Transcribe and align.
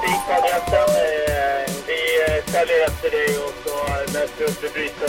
butiksadressen. 0.00 0.88
Vi 1.86 2.00
följer 2.52 2.80
efter 2.86 3.10
dig 3.10 3.38
och 3.38 3.54
så 3.64 3.74
läser 4.12 4.38
vi 4.38 4.44
upp 4.44 4.62
rubriken. 4.62 5.08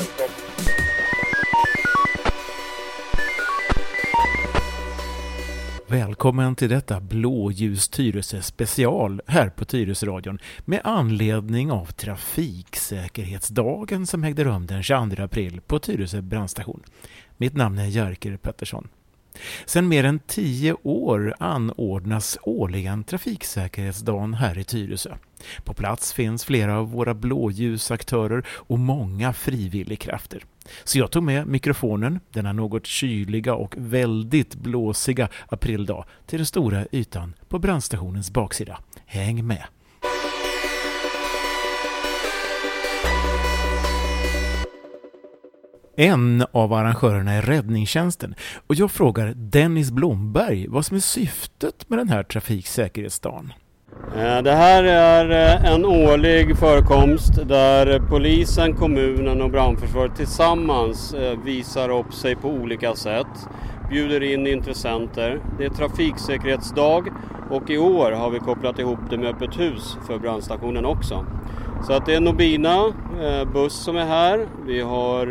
Välkommen 5.88 6.55
till 6.55 6.70
detta 6.70 7.00
blåljus 7.00 7.89
Tyresö 7.89 8.41
special 8.41 9.21
här 9.28 9.50
på 9.50 9.66
Tyresöradion 9.66 10.39
med 10.66 10.82
anledning 10.84 11.71
av 11.71 11.86
trafiksäkerhetsdagen 11.86 14.08
som 14.08 14.24
ägde 14.24 14.44
rum 14.44 14.68
den 14.68 14.84
22 14.84 15.24
april 15.24 15.62
på 15.68 15.80
Tyresö 15.80 16.21
brandstation. 16.21 16.84
Mitt 17.38 17.56
namn 17.56 17.78
är 17.78 17.86
Jerker 17.86 18.38
Pettersson. 18.38 18.88
Sedan 19.66 19.88
mer 19.88 20.04
än 20.04 20.20
tio 20.20 20.76
år 20.84 21.36
anordnas 21.40 22.38
årligen 22.41 23.04
Trafiksäkerhetsdagen 23.04 24.34
här 24.34 24.58
i 24.58 24.63
Tyresö. 24.63 25.16
På 25.63 25.73
plats 25.73 26.13
finns 26.13 26.46
flera 26.46 26.77
av 26.77 26.91
våra 26.91 27.13
blåljusaktörer 27.13 28.46
och 28.49 28.80
många 28.80 29.34
frivilligkrafter. 29.34 30.44
Så 30.84 30.99
jag 30.99 31.12
tog 31.12 31.23
med 31.23 31.48
mikrofonen 31.48 32.20
denna 32.34 32.54
något 32.54 32.86
kyliga 32.86 33.55
och 33.55 33.76
väldigt 33.77 34.55
blåsiga 34.55 35.30
aprildag 35.48 36.05
till 36.26 36.40
den 36.40 36.46
stora 36.46 36.85
ytan 36.91 37.34
på 37.48 37.60
brandstationens 37.60 38.32
baksida. 38.32 38.80
Häng 39.05 39.48
med! 39.48 39.63
En 45.99 46.45
av 46.52 46.73
arrangörerna 46.73 47.34
är 47.34 47.41
räddningstjänsten 47.41 48.35
och 48.67 48.76
jag 48.76 48.91
frågar 48.91 49.34
Dennis 49.35 49.91
Blomberg 49.91 50.67
vad 50.67 50.85
som 50.85 50.98
är 50.98 51.02
syftet 51.02 51.90
med 51.90 51.99
den 51.99 52.10
här 52.10 52.24
trafiksäkerhetsdagen. 52.24 53.54
Eh, 54.15 54.41
det 54.41 54.51
här 54.51 54.84
är 54.84 55.32
eh, 55.32 55.74
en 55.74 55.85
årlig 55.85 56.57
förekomst 56.57 57.48
där 57.48 57.99
polisen, 58.09 58.74
kommunen 58.74 59.41
och 59.41 59.51
brandförsvaret 59.51 60.15
tillsammans 60.15 61.13
eh, 61.13 61.40
visar 61.43 61.90
upp 61.90 62.13
sig 62.13 62.35
på 62.35 62.49
olika 62.49 62.96
sätt, 62.96 63.49
bjuder 63.90 64.24
in 64.24 64.47
intressenter. 64.47 65.40
Det 65.57 65.66
är 65.66 65.69
trafiksäkerhetsdag 65.69 67.07
och 67.50 67.69
i 67.69 67.78
år 67.78 68.12
har 68.12 68.29
vi 68.29 68.40
kopplat 68.40 68.79
ihop 68.79 69.00
det 69.09 69.18
med 69.18 69.29
öppet 69.29 69.59
hus 69.59 69.97
för 70.07 70.19
brandstationen 70.19 70.85
också. 70.85 71.25
Så 71.88 71.94
att 71.94 72.06
det 72.06 72.16
är 72.16 72.19
Nobina 72.19 72.94
buss 73.53 73.74
som 73.74 73.97
är 73.97 74.06
här. 74.06 74.47
Vi 74.66 74.81
har 74.81 75.25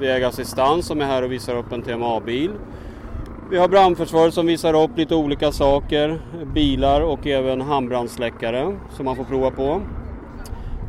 vägassistans 0.00 0.86
som 0.86 1.00
är 1.00 1.04
här 1.04 1.22
och 1.22 1.32
visar 1.32 1.56
upp 1.56 1.72
en 1.72 1.82
TMA-bil. 1.82 2.50
Vi 3.50 3.58
har 3.58 3.68
brandförsvaret 3.68 4.34
som 4.34 4.46
visar 4.46 4.84
upp 4.84 4.98
lite 4.98 5.14
olika 5.14 5.52
saker, 5.52 6.20
bilar 6.54 7.00
och 7.00 7.26
även 7.26 7.60
handbrandsläckare 7.60 8.76
som 8.90 9.04
man 9.04 9.16
får 9.16 9.24
prova 9.24 9.50
på. 9.50 9.80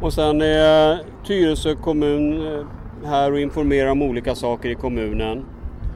Och 0.02 0.14
sen 0.14 0.42
är 0.42 1.00
Tyresö 1.26 1.76
kommun 1.76 2.48
eh, 2.48 2.66
här 3.06 3.32
och 3.32 3.40
informerar 3.40 3.90
om 3.90 4.02
olika 4.02 4.36
saker 4.36 4.70
i 4.70 4.76
kommunen. 4.76 5.46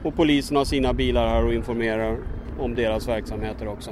Och 0.04 0.16
polisen 0.16 0.56
har 0.56 0.64
sina 0.64 0.92
bilar 0.92 1.28
här 1.28 1.44
och 1.44 1.54
informerar 1.54 2.16
om 2.58 2.74
deras 2.74 3.08
verksamheter 3.08 3.68
också. 3.68 3.90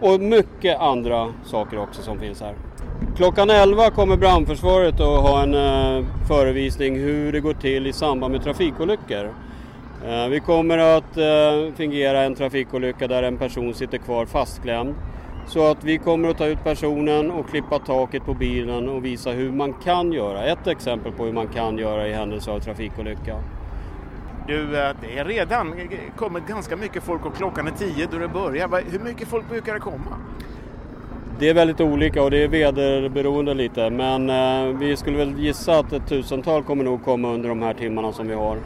Och 0.00 0.20
mycket 0.20 0.80
andra 0.80 1.32
saker 1.44 1.78
också 1.78 2.02
som 2.02 2.18
finns 2.18 2.40
här. 2.40 2.54
Klockan 3.16 3.50
11 3.50 3.90
kommer 3.90 4.16
brandförsvaret 4.16 5.00
att 5.00 5.22
ha 5.22 5.42
en 5.42 5.54
eh, 5.54 6.06
förevisning 6.28 6.98
hur 6.98 7.32
det 7.32 7.40
går 7.40 7.54
till 7.54 7.86
i 7.86 7.92
samband 7.92 8.32
med 8.32 8.42
trafikolyckor. 8.42 9.34
Eh, 10.06 10.28
vi 10.28 10.40
kommer 10.40 10.78
att 10.78 11.16
eh, 11.16 11.74
fingera 11.76 12.22
en 12.22 12.34
trafikolycka 12.34 13.08
där 13.08 13.22
en 13.22 13.38
person 13.38 13.74
sitter 13.74 13.98
kvar 13.98 14.26
fastklämd. 14.26 14.94
Så 15.46 15.70
att 15.70 15.84
vi 15.84 15.98
kommer 15.98 16.28
att 16.28 16.38
ta 16.38 16.46
ut 16.46 16.64
personen 16.64 17.30
och 17.30 17.48
klippa 17.50 17.78
taket 17.78 18.24
på 18.24 18.34
bilen 18.34 18.88
och 18.88 19.04
visa 19.04 19.30
hur 19.30 19.52
man 19.52 19.72
kan 19.72 20.12
göra. 20.12 20.44
Ett 20.44 20.66
exempel 20.66 21.12
på 21.12 21.24
hur 21.24 21.32
man 21.32 21.48
kan 21.48 21.78
göra 21.78 22.08
i 22.08 22.12
händelse 22.12 22.50
av 22.50 22.60
trafikolycka. 22.60 23.36
Du, 24.48 24.66
det 24.66 25.18
är 25.18 25.24
redan 25.24 25.74
kommit 26.16 26.46
ganska 26.46 26.76
mycket 26.76 27.02
folk 27.02 27.26
och 27.26 27.36
klockan 27.36 27.66
är 27.66 27.70
tio 27.70 28.08
då 28.10 28.18
det 28.18 28.28
börjar. 28.28 28.82
Hur 28.90 28.98
mycket 28.98 29.28
folk 29.28 29.48
brukar 29.48 29.74
det 29.74 29.80
komma? 29.80 30.16
Det 31.38 31.48
är 31.48 31.54
väldigt 31.54 31.80
olika 31.80 32.22
och 32.22 32.30
det 32.30 32.44
är 32.44 32.48
väderberoende 32.48 33.54
lite 33.54 33.90
men 33.90 34.30
eh, 34.30 34.78
vi 34.78 34.96
skulle 34.96 35.16
väl 35.16 35.38
gissa 35.38 35.78
att 35.78 35.92
ett 35.92 36.08
tusental 36.08 36.62
kommer 36.62 36.84
nog 36.84 37.04
komma 37.04 37.28
under 37.28 37.48
de 37.48 37.62
här 37.62 37.74
timmarna 37.74 38.12
som 38.12 38.28
vi 38.28 38.34
har. 38.34 38.58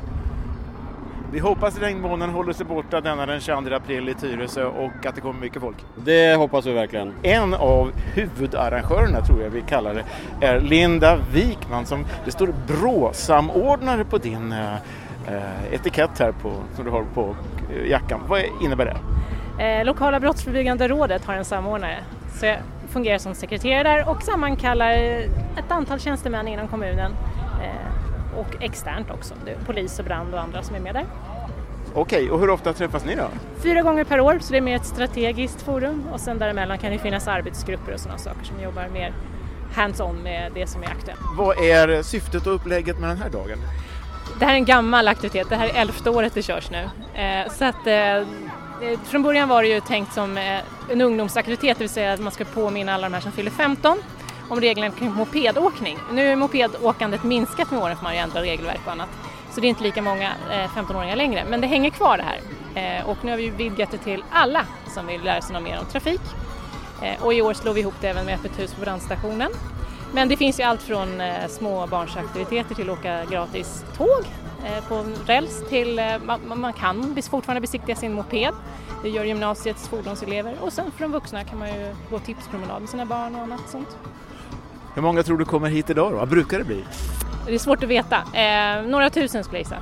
Vi 1.33 1.39
hoppas 1.39 1.79
regnmånen 1.79 2.31
håller 2.31 2.53
sig 2.53 2.67
borta 2.67 3.01
denna 3.01 3.27
den 3.27 3.41
22 3.41 3.75
april 3.75 4.09
i 4.09 4.15
Tyresö 4.15 4.65
och 4.65 5.07
att 5.07 5.15
det 5.15 5.21
kommer 5.21 5.41
mycket 5.41 5.63
folk. 5.63 5.77
Det 6.05 6.35
hoppas 6.35 6.67
vi 6.67 6.73
verkligen. 6.73 7.13
En 7.23 7.55
av 7.55 7.93
huvudarrangörerna 8.15 9.21
tror 9.21 9.43
jag 9.43 9.51
vi 9.51 9.61
kallar 9.61 9.95
det 9.95 10.05
är 10.47 10.61
Linda 10.61 11.19
Wikman 11.33 11.87
som 11.87 12.05
det 12.25 12.31
står 12.31 12.55
BRÅ-samordnare 12.67 14.05
på 14.05 14.19
din 14.19 14.53
eh, 14.53 14.75
eh, 15.29 15.75
etikett 15.75 16.19
här 16.19 16.33
på, 16.33 16.53
som 16.77 16.85
du 16.85 16.91
har 16.91 17.05
på 17.15 17.37
jackan. 17.87 18.21
Vad 18.29 18.43
innebär 18.63 18.85
det? 18.85 18.97
Eh, 19.65 19.85
lokala 19.85 20.21
brottsförebyggande 20.21 20.89
rådet 20.89 21.25
har 21.25 21.35
en 21.35 21.45
samordnare 21.45 21.99
så 22.35 22.47
jag 22.47 22.59
fungerar 22.89 23.19
som 23.19 23.35
sekreterare 23.35 23.83
där 23.83 24.09
och 24.09 24.23
sammankallar 24.23 24.93
ett 24.93 25.71
antal 25.71 26.01
tjänstemän 26.01 26.49
inom 26.49 26.69
kommunen 26.69 27.13
eh, 27.63 28.39
och 28.39 28.63
externt 28.63 29.11
också, 29.11 29.35
polis 29.67 29.99
och 29.99 30.05
brand 30.05 30.35
och 30.35 30.41
andra 30.41 30.63
som 30.63 30.77
är 30.77 30.81
med 30.81 30.95
där. 30.95 31.05
Okej, 31.95 32.31
och 32.31 32.41
hur 32.41 32.51
ofta 32.51 32.73
träffas 32.73 33.05
ni 33.05 33.15
då? 33.15 33.29
Fyra 33.63 33.83
gånger 33.83 34.05
per 34.05 34.21
år, 34.21 34.39
så 34.41 34.53
det 34.53 34.59
är 34.59 34.63
mer 34.63 34.77
ett 34.77 34.87
strategiskt 34.87 35.63
forum 35.63 36.05
och 36.13 36.21
sen 36.21 36.39
däremellan 36.39 36.79
kan 36.79 36.93
det 36.93 36.99
finnas 36.99 37.29
arbetsgrupper 37.29 37.95
och 37.95 38.01
sådana 38.01 38.19
saker 38.19 38.45
som 38.45 38.61
jobbar 38.61 38.89
mer 38.93 39.13
hands-on 39.75 40.23
med 40.23 40.53
det 40.55 40.67
som 40.67 40.83
är 40.83 40.87
aktuellt. 40.87 41.21
Vad 41.37 41.59
är 41.65 42.03
syftet 42.03 42.47
och 42.47 42.55
upplägget 42.55 43.01
med 43.01 43.09
den 43.09 43.19
här 43.19 43.31
dagen? 43.31 43.59
Det 44.39 44.45
här 44.45 44.53
är 44.53 44.57
en 44.57 44.65
gammal 44.65 45.09
aktivitet, 45.09 45.49
det 45.49 45.57
här 45.57 45.69
är 45.69 45.81
elfte 45.81 46.11
året 46.11 46.35
det 46.35 46.43
körs 46.43 46.71
nu. 46.71 46.89
Eh, 47.21 47.53
så 47.53 47.65
att 47.65 47.87
eh, 47.87 47.95
eh, 47.95 48.25
från 49.05 49.23
början 49.23 49.49
var 49.49 49.63
det 49.63 49.69
ju 49.69 49.81
tänkt 49.81 50.15
som 50.15 50.39
eh, 50.39 50.61
en 50.91 51.01
ungdomsaktivitet, 51.01 51.79
det 51.79 51.85
vill 51.85 51.89
säga 51.89 52.13
att 52.13 52.21
man 52.21 52.33
ska 52.33 52.45
påminna 52.45 52.95
alla 52.95 53.09
de 53.09 53.15
här 53.15 53.21
som 53.21 53.33
fyller 53.33 53.51
15 53.51 53.99
om 54.49 54.61
reglerna 54.61 54.95
kring 54.95 55.13
mopedåkning. 55.13 55.99
Nu 56.13 56.33
är 56.33 56.37
mopedåkandet 56.37 57.25
minskat 57.25 57.71
med 57.71 57.83
åren 57.83 57.97
för 57.97 58.03
man 58.03 58.11
har 58.11 58.17
ju 58.17 58.23
ändrat 58.23 58.43
regelverk 58.43 58.81
och 58.85 58.93
annat. 58.93 59.09
Så 59.51 59.61
det 59.61 59.67
är 59.67 59.69
inte 59.69 59.83
lika 59.83 60.03
många 60.03 60.33
eh, 60.51 60.69
15-åringar 60.77 61.17
längre, 61.17 61.45
men 61.49 61.61
det 61.61 61.67
hänger 61.67 61.91
kvar 61.91 62.17
det 62.17 62.25
här. 62.25 62.41
Eh, 62.75 63.09
och 63.09 63.25
nu 63.25 63.31
har 63.31 63.39
vi 63.39 63.51
vidgat 63.51 63.91
det 63.91 63.99
till 63.99 64.25
alla 64.31 64.67
som 64.95 65.07
vill 65.07 65.23
lära 65.23 65.41
sig 65.43 65.53
något 65.53 65.63
mer 65.63 65.79
om 65.79 65.87
trafik. 65.87 66.21
Och 67.21 67.35
i 67.35 67.43
år 67.43 67.55
slår 67.55 67.73
vi 67.73 67.81
ihop 67.81 67.95
det 68.01 68.09
även 68.09 68.27
med 68.27 68.35
öppet 68.35 68.59
hus 68.59 68.75
på 68.75 68.81
brandstationen. 68.81 69.53
Men 70.15 70.29
det 70.29 70.37
finns 70.37 70.61
ju 70.61 70.65
allt 70.65 70.83
från 70.83 71.23
små 71.49 71.87
barnsaktiviteter 71.87 72.75
till 72.75 72.91
att 72.91 72.99
åka 72.99 73.25
gratis 73.25 73.85
tåg 73.97 74.25
Eh, 74.65 74.85
på 74.89 75.05
räls 75.27 75.69
till, 75.69 75.99
eh, 75.99 76.05
man, 76.25 76.41
man 76.61 76.73
kan 76.73 77.23
fortfarande 77.31 77.61
besiktiga 77.61 77.97
sin 77.97 78.13
moped. 78.13 78.55
Det 79.03 79.09
gör 79.09 79.25
gymnasiets 79.25 79.89
fordonselever 79.89 80.55
och 80.61 80.73
sen 80.73 80.91
för 80.91 81.01
de 81.03 81.13
vuxna 81.13 81.45
kan 81.45 81.59
man 81.59 81.69
ju 81.69 81.95
gå 82.11 82.19
tipspromenad 82.19 82.81
med 82.81 82.91
sina 82.91 83.07
barn 83.07 83.35
och 83.35 83.41
annat 83.41 83.61
sånt. 83.69 83.97
Hur 84.95 85.03
många 85.03 85.23
tror 85.23 85.39
du 85.39 85.45
kommer 85.45 85.69
hit 85.69 85.91
idag 85.91 86.13
då? 86.13 86.17
Vad 86.19 86.29
brukar 86.29 86.59
det 86.59 86.65
bli? 86.65 86.85
Det 87.47 87.55
är 87.55 87.59
svårt 87.59 87.83
att 87.83 87.89
veta. 87.89 88.17
Eh, 88.17 88.83
några 88.87 89.11
tusen 89.11 89.45
skulle 89.45 89.59
jag 89.59 89.65
gissa. 89.65 89.77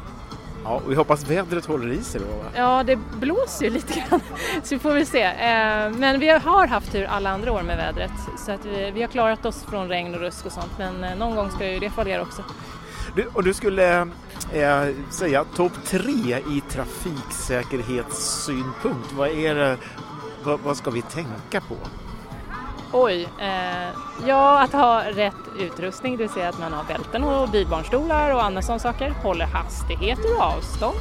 Ja, 0.65 0.81
vi 0.89 0.95
hoppas 0.95 1.31
vädret 1.31 1.67
håller 1.67 1.93
i 1.93 2.03
sig 2.03 2.21
då 2.21 2.27
va? 2.27 2.45
Ja, 2.55 2.83
det 2.83 2.97
blåser 2.97 3.65
ju 3.65 3.71
lite 3.71 3.95
grann 3.95 4.21
så 4.63 4.75
vi 4.75 4.79
får 4.79 4.95
väl 4.95 5.07
se. 5.07 5.23
Eh, 5.23 5.91
men 5.91 6.21
vi 6.21 6.29
har 6.29 6.67
haft 6.67 6.93
tur 6.93 7.05
alla 7.05 7.31
andra 7.31 7.53
år 7.53 7.63
med 7.63 7.77
vädret 7.77 8.13
så 8.39 8.53
att 8.53 8.65
vi, 8.65 8.91
vi 8.91 9.01
har 9.01 9.09
klarat 9.09 9.47
oss 9.47 9.65
från 9.65 9.89
regn 9.89 10.15
och 10.15 10.21
rusk 10.21 10.47
och 10.47 10.53
sånt 10.53 10.79
men 10.79 11.05
eh, 11.05 11.17
någon 11.17 11.37
gång 11.37 11.51
ska 11.51 11.73
ju 11.73 11.79
det 11.79 11.91
fallera 11.91 12.23
också. 12.23 12.45
Du, 13.17 13.27
och 13.33 13.45
du 13.45 13.55
skulle 13.55 14.01
eh, 14.53 14.87
säga 15.11 15.45
topp 15.45 15.73
tre 15.85 16.39
i 16.51 16.63
trafiksäkerhetssynpunkt. 16.69 19.13
Vad, 19.13 19.29
är 19.29 19.55
det, 19.55 19.77
vad, 20.45 20.61
vad 20.61 20.77
ska 20.77 20.91
vi 20.91 21.03
tänka 21.03 21.61
på? 21.61 21.77
Oj, 22.93 23.29
eh, 23.39 23.89
ja 24.27 24.61
att 24.61 24.73
ha 24.73 25.03
rätt 25.05 25.35
utrustning, 25.59 26.17
det 26.17 26.23
vill 26.23 26.33
säga 26.33 26.49
att 26.49 26.59
man 26.59 26.73
har 26.73 26.85
bälten 26.85 27.25
och 27.25 27.49
bilbarnstolar 27.49 28.35
och 28.35 28.45
andra 28.45 28.63
sådana 28.63 28.79
saker. 28.79 29.11
Håller 29.11 29.47
hastigheter 29.47 30.37
och 30.37 30.43
avstånd. 30.43 30.97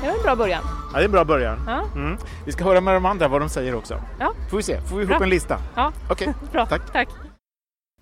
Det 0.00 0.06
är 0.06 0.16
en 0.16 0.22
bra 0.22 0.36
början. 0.36 0.62
Ja, 0.64 0.98
det 0.98 1.00
är 1.00 1.04
en 1.04 1.12
bra 1.12 1.24
början. 1.24 1.58
Ja. 1.66 1.84
Mm. 1.94 2.18
Vi 2.46 2.52
ska 2.52 2.64
höra 2.64 2.80
med 2.80 2.94
de 2.94 3.06
andra 3.06 3.28
vad 3.28 3.40
de 3.40 3.48
säger 3.48 3.74
också. 3.74 4.00
Ja. 4.18 4.32
Får 4.50 4.56
vi 4.56 4.62
se, 4.62 4.80
får 4.80 4.96
vi 4.96 5.02
ihop 5.02 5.16
bra. 5.16 5.24
en 5.24 5.30
lista? 5.30 5.58
Ja, 5.74 5.92
Okej, 6.10 6.28
okay. 6.28 6.48
bra. 6.52 6.66
Tack. 6.66 6.92
Tack. 6.92 7.08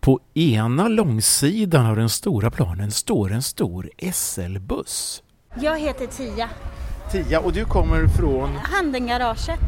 På 0.00 0.20
ena 0.34 0.88
långsidan 0.88 1.86
av 1.86 1.96
den 1.96 2.08
stora 2.08 2.50
planen 2.50 2.90
står 2.90 3.32
en 3.32 3.42
stor 3.42 3.90
SL-buss. 4.12 5.22
Jag 5.60 5.78
heter 5.78 6.06
Tia. 6.06 6.48
Tia, 7.12 7.40
och 7.40 7.52
du 7.52 7.64
kommer 7.64 8.06
från? 8.06 8.50
Handengaraget. 8.56 9.60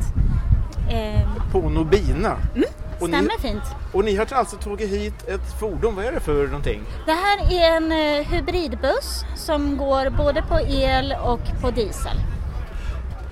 Eh... 0.91 1.53
På 1.53 1.69
Nobina? 1.69 2.37
Mm, 2.55 2.69
stämmer 3.09 3.37
ni, 3.37 3.49
fint. 3.49 3.63
Och 3.93 4.05
ni 4.05 4.17
har 4.17 4.33
alltså 4.33 4.57
tagit 4.57 4.91
hit 4.91 5.29
ett 5.29 5.61
fordon, 5.61 5.97
vad 5.97 6.05
är 6.05 6.13
det 6.13 6.21
för 6.21 6.47
någonting? 6.47 6.83
Det 7.07 7.13
här 7.13 7.53
är 7.53 7.77
en 7.77 7.93
eh, 7.93 8.27
hybridbuss 8.27 9.25
som 9.37 9.77
går 9.77 10.11
både 10.11 10.43
på 10.43 10.61
el 10.61 11.15
och 11.25 11.61
på 11.61 11.71
diesel. 11.71 12.17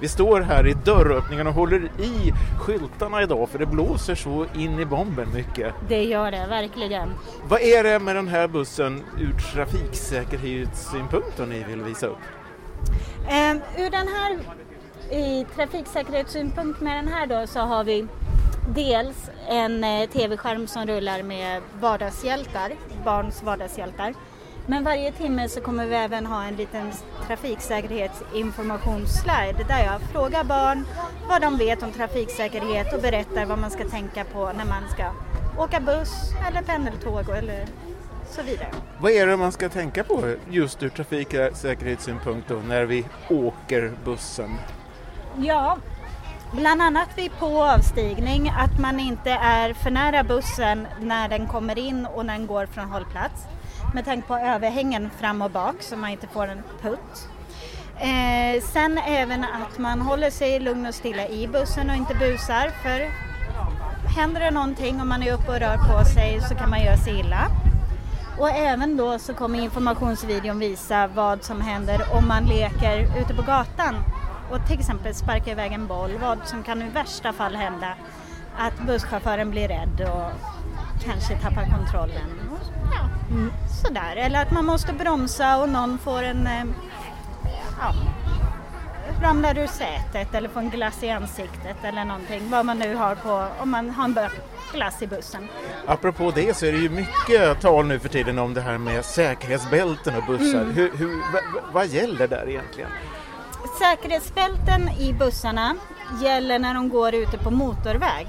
Vi 0.01 0.09
står 0.09 0.41
här 0.41 0.67
i 0.67 0.75
dörröppningen 0.85 1.47
och 1.47 1.55
håller 1.55 1.85
i 1.85 2.33
skyltarna 2.61 3.23
idag 3.23 3.49
för 3.49 3.59
det 3.59 3.67
blåser 3.67 4.15
så 4.15 4.47
in 4.55 4.79
i 4.79 4.85
bomben 4.85 5.29
mycket. 5.35 5.75
Det 5.89 6.05
gör 6.05 6.31
det, 6.31 6.47
verkligen. 6.47 7.11
Vad 7.49 7.61
är 7.61 7.85
det 7.85 7.99
med 7.99 8.17
den 8.17 8.29
här 8.29 8.49
bussen 8.49 9.05
ur 9.19 9.33
trafiksäkerhetssynpunkt 9.55 11.39
ni 11.49 11.65
vill 11.69 11.83
visa 11.83 12.07
upp? 12.07 12.19
Eh, 13.29 13.85
ur 13.85 13.91
den 13.91 14.09
här, 14.09 14.39
i 15.19 15.47
trafiksäkerhetssynpunkt 15.57 16.81
med 16.81 16.97
den 16.97 17.09
här 17.09 17.27
då 17.27 17.47
så 17.47 17.61
har 17.61 17.85
vi 17.85 18.07
dels 18.75 19.31
en 19.49 19.85
eh, 19.85 20.09
tv-skärm 20.09 20.67
som 20.67 20.87
rullar 20.87 21.23
med 21.23 21.63
vardagshjältar, 21.81 22.73
barns 23.05 23.43
vardagshjältar. 23.43 24.15
Men 24.67 24.85
varje 24.85 25.13
timme 25.13 25.49
så 25.49 25.61
kommer 25.61 25.87
vi 25.87 25.95
även 25.95 26.27
ha 26.27 26.45
en 26.45 26.57
liten 26.57 26.93
trafiksäkerhetsinformationsslide 27.27 29.65
där 29.69 29.85
jag 29.85 30.01
frågar 30.13 30.45
barn 30.45 30.87
vad 31.29 31.43
de 31.43 31.59
vet 31.59 31.83
om 31.83 31.93
trafiksäkerhet 31.93 32.95
och 32.95 33.03
berättar 33.03 33.47
vad 33.47 33.59
man 33.59 33.71
ska 33.71 33.89
tänka 33.89 34.25
på 34.25 34.53
när 34.53 34.65
man 34.65 34.89
ska 34.91 35.13
åka 35.59 35.81
buss 35.81 36.33
eller 36.49 36.63
pendeltåg 36.63 37.29
eller 37.29 37.67
så 38.31 38.43
vidare. 38.43 38.69
Vad 38.99 39.13
är 39.13 39.27
det 39.27 39.37
man 39.37 39.53
ska 39.53 39.69
tänka 39.69 40.05
på 40.05 40.35
just 40.51 40.83
ur 40.83 40.89
trafiksäkerhetssynpunkt 40.89 42.49
då 42.49 42.55
när 42.55 42.85
vi 42.85 43.05
åker 43.29 43.93
bussen? 44.05 44.51
Ja, 45.39 45.79
bland 46.53 46.83
annat 46.83 47.09
vid 47.17 47.39
på 47.39 47.47
och 47.47 47.63
avstigning 47.63 48.53
att 48.59 48.79
man 48.79 49.01
inte 49.01 49.31
är 49.31 49.73
för 49.73 49.91
nära 49.91 50.25
bussen 50.25 50.87
när 51.01 51.29
den 51.29 51.47
kommer 51.47 51.79
in 51.79 52.07
och 52.07 52.27
när 52.27 52.39
den 52.39 52.47
går 52.47 52.67
från 52.67 52.85
hållplats. 52.85 53.47
Med 53.95 54.05
tanke 54.05 54.29
på 54.29 54.37
överhängen 54.37 55.11
fram 55.21 55.43
och 55.43 55.51
bak 55.51 55.75
så 55.81 55.97
man 55.97 56.11
inte 56.11 56.27
får 56.27 56.49
en 56.49 56.63
putt. 56.83 57.29
Eh, 57.99 58.63
sen 58.63 58.99
även 58.99 59.45
att 59.45 59.79
man 59.79 60.01
håller 60.01 60.31
sig 60.31 60.61
lugn 60.61 60.87
och 60.87 60.95
stilla 60.95 61.29
i 61.29 61.49
bussen 61.49 61.91
och 61.91 61.97
inte 61.97 62.15
busar 62.15 62.71
för 62.83 63.11
händer 64.17 64.41
det 64.41 64.51
någonting 64.51 65.01
om 65.01 65.09
man 65.09 65.23
är 65.23 65.33
uppe 65.33 65.51
och 65.51 65.61
rör 65.61 65.77
på 65.77 66.05
sig 66.05 66.41
så 66.49 66.55
kan 66.55 66.71
man 66.71 66.85
göra 66.85 66.97
sig 66.97 67.21
illa. 67.21 67.47
Och 68.39 68.51
även 68.51 68.97
då 68.97 69.19
så 69.19 69.35
kommer 69.35 69.61
informationsvideon 69.61 70.59
visa 70.59 71.07
vad 71.07 71.45
som 71.45 71.61
händer 71.61 72.01
om 72.13 72.29
man 72.29 72.45
leker 72.45 73.21
ute 73.21 73.35
på 73.35 73.43
gatan 73.43 73.95
och 74.51 74.67
till 74.67 74.79
exempel 74.79 75.15
sparkar 75.15 75.53
iväg 75.53 75.73
en 75.73 75.87
boll, 75.87 76.11
vad 76.21 76.39
som 76.45 76.63
kan 76.63 76.83
i 76.83 76.91
värsta 76.91 77.33
fall 77.33 77.57
hända. 77.57 77.95
Att 78.59 78.79
busschauffören 78.87 79.51
blir 79.51 79.69
rädd 79.69 80.01
och 80.01 80.31
kanske 81.05 81.37
tappar 81.39 81.65
kontrollen. 81.65 82.51
Och, 82.53 82.67
ja, 82.93 83.09
sådär. 83.83 84.17
Eller 84.17 84.43
att 84.43 84.51
man 84.51 84.65
måste 84.65 84.93
bromsa 84.93 85.59
och 85.59 85.69
någon 85.69 85.99
får 85.99 86.23
en 86.23 86.47
eh, 86.47 86.65
ja, 87.81 87.95
ramlar 89.23 89.59
ur 89.59 89.67
sätet 89.67 90.35
eller 90.35 90.49
får 90.49 90.61
en 90.61 90.71
glass 90.71 91.03
i 91.03 91.11
ansiktet 91.11 91.77
eller 91.83 92.05
någonting. 92.05 92.51
Vad 92.51 92.67
man 92.67 92.79
nu 92.79 92.95
har 92.95 93.15
på, 93.15 93.47
om 93.59 93.71
man 93.71 93.91
har 93.91 94.05
en 94.05 94.31
glass 94.73 95.03
i 95.03 95.07
bussen. 95.07 95.49
Apropå 95.87 96.33
det 96.35 96.57
så 96.57 96.67
är 96.67 96.73
det 96.73 96.79
ju 96.79 96.89
mycket 96.89 97.61
tal 97.61 97.87
nu 97.87 97.99
för 97.99 98.09
tiden 98.09 98.39
om 98.39 98.55
det 98.55 98.61
här 98.61 98.79
med 98.79 99.05
säkerhetsbälten 99.05 100.17
och 100.17 100.25
bussar. 100.27 100.65
Hur, 100.65 100.97
hur, 100.97 101.23
vad, 101.33 101.43
vad 101.73 101.87
gäller 101.87 102.29
där 102.29 102.49
egentligen? 102.49 102.91
Säkerhetsbälten 103.69 104.89
i 104.89 105.13
bussarna 105.13 105.77
gäller 106.23 106.59
när 106.59 106.75
de 106.75 106.89
går 106.89 107.15
ute 107.15 107.39
på 107.39 107.51
motorväg. 107.51 108.27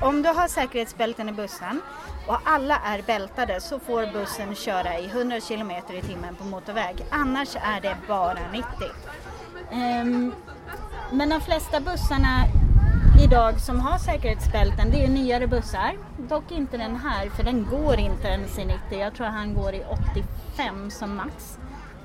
Om 0.00 0.22
du 0.22 0.28
har 0.28 0.48
säkerhetsbälten 0.48 1.28
i 1.28 1.32
bussen 1.32 1.80
och 2.26 2.38
alla 2.44 2.78
är 2.84 3.02
bältade 3.02 3.60
så 3.60 3.78
får 3.78 4.12
bussen 4.12 4.54
köra 4.54 4.98
i 4.98 5.06
100 5.06 5.40
km 5.40 5.70
i 5.70 6.02
timmen 6.02 6.34
på 6.34 6.44
motorväg. 6.44 6.96
Annars 7.10 7.56
är 7.56 7.80
det 7.80 7.96
bara 8.08 8.38
90. 8.52 8.64
Um, 9.72 9.78
ehm, 9.80 10.34
men 11.12 11.28
de 11.28 11.40
flesta 11.40 11.80
bussarna 11.80 12.44
idag 13.24 13.60
som 13.60 13.80
har 13.80 13.98
säkerhetsbälten 13.98 14.90
det 14.90 15.04
är 15.04 15.08
nyare 15.08 15.46
bussar. 15.46 15.98
Dock 16.18 16.50
inte 16.50 16.76
den 16.76 16.96
här 16.96 17.28
för 17.28 17.42
den 17.42 17.66
går 17.70 17.98
inte 17.98 18.28
ens 18.28 18.58
i 18.58 18.64
90. 18.64 19.00
Jag 19.00 19.14
tror 19.14 19.26
han 19.26 19.54
går 19.54 19.74
i 19.74 19.82
85 20.54 20.90
som 20.90 21.16
max. 21.16 21.58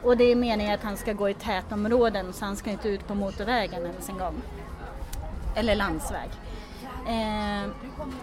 Och 0.03 0.17
det 0.17 0.23
är 0.23 0.35
meningen 0.35 0.73
att 0.73 0.83
han 0.83 0.97
ska 0.97 1.13
gå 1.13 1.29
i 1.29 1.33
tätområden 1.33 2.33
så 2.33 2.45
han 2.45 2.55
ska 2.55 2.69
inte 2.69 2.89
ut 2.89 3.07
på 3.07 3.15
motorvägen 3.15 3.85
ens 3.85 4.09
en 4.09 4.17
gång. 4.17 4.41
Eller 5.55 5.75
landsväg. 5.75 6.29
Eh, 7.07 7.69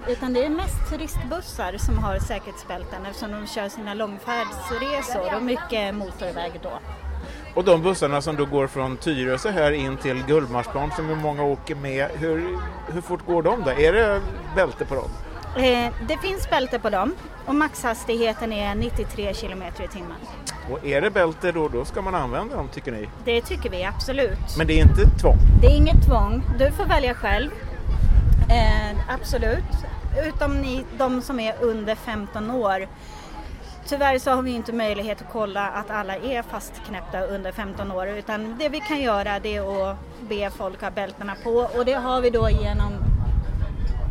utan 0.09 0.33
det 0.33 0.45
är 0.45 0.49
mest 0.49 0.91
turistbussar 0.91 1.77
som 1.79 1.99
har 1.99 2.19
säkerhetsbälten 2.19 3.07
eftersom 3.07 3.33
de 3.33 3.47
kör 3.47 3.69
sina 3.69 3.95
långfärdsresor 3.95 5.37
och 5.37 5.43
mycket 5.43 5.95
motorväg 5.95 6.53
då. 6.63 6.79
Och 7.55 7.65
de 7.65 7.83
bussarna 7.83 8.23
som 8.23 8.37
då 8.37 8.45
går 8.45 8.67
från 8.67 8.97
Tyresö 8.97 9.51
här 9.51 9.73
in 9.73 9.97
till 9.97 10.25
Gullmarsplan 10.27 10.91
som 10.97 11.09
ju 11.09 11.15
många 11.15 11.43
åker 11.43 11.75
med, 11.75 12.11
hur, 12.11 12.59
hur 12.93 13.01
fort 13.01 13.27
går 13.27 13.43
de 13.43 13.63
då? 13.63 13.71
Är 13.71 13.93
det 13.93 14.21
bälte 14.57 14.85
på 14.85 14.95
dem? 14.95 15.11
Eh, 15.57 15.93
det 16.09 16.19
finns 16.19 16.51
bälte 16.51 16.79
på 16.79 16.91
dem 16.91 17.15
och 17.47 17.55
maxhastigheten 17.55 18.53
är 18.53 18.75
93 18.75 19.35
km 19.35 19.63
i 19.63 19.89
timmen. 19.89 20.17
Och 20.71 20.87
är 20.87 21.01
det 21.01 21.11
bälte 21.11 21.53
då, 21.53 21.69
då 21.69 21.85
ska 21.85 22.03
man 22.03 22.15
använda 22.15 22.57
dem 22.57 22.69
tycker 22.69 22.93
ni? 22.93 23.09
Det 23.25 23.41
tycker 23.41 23.71
vi 23.71 23.85
absolut. 23.85 24.57
Men 24.59 24.67
det 24.67 24.73
är 24.73 24.83
inte 24.83 25.03
tvång? 25.21 25.37
Det 25.61 25.67
är 25.67 25.77
inget 25.77 26.07
tvång, 26.07 26.43
du 26.59 26.73
får 26.73 26.85
välja 26.85 27.15
själv. 27.15 27.51
Eh, 28.51 29.15
absolut. 29.15 29.65
Utom 30.27 30.61
ni, 30.61 30.85
de 30.99 31.23
som 31.23 31.41
är 31.41 31.55
under 31.61 31.95
15 31.95 32.51
år. 32.51 32.89
Tyvärr 33.87 34.19
så 34.19 34.31
har 34.31 34.43
vi 34.43 34.51
inte 34.51 34.73
möjlighet 34.73 35.21
att 35.21 35.33
kolla 35.33 35.67
att 35.69 35.91
alla 35.91 36.17
är 36.17 36.43
fastknäppta 36.43 37.21
under 37.21 37.53
15 37.53 37.93
år 37.93 38.07
utan 38.07 38.57
det 38.59 38.69
vi 38.69 38.81
kan 38.81 39.01
göra 39.01 39.39
det 39.41 39.57
är 39.57 39.91
att 39.91 39.97
be 40.29 40.51
folk 40.51 40.81
ha 40.83 40.91
bältena 40.91 41.35
på 41.45 41.51
och 41.51 41.85
det 41.85 41.93
har 41.93 42.21
vi 42.21 42.31
då 42.31 42.51
genom 42.51 42.93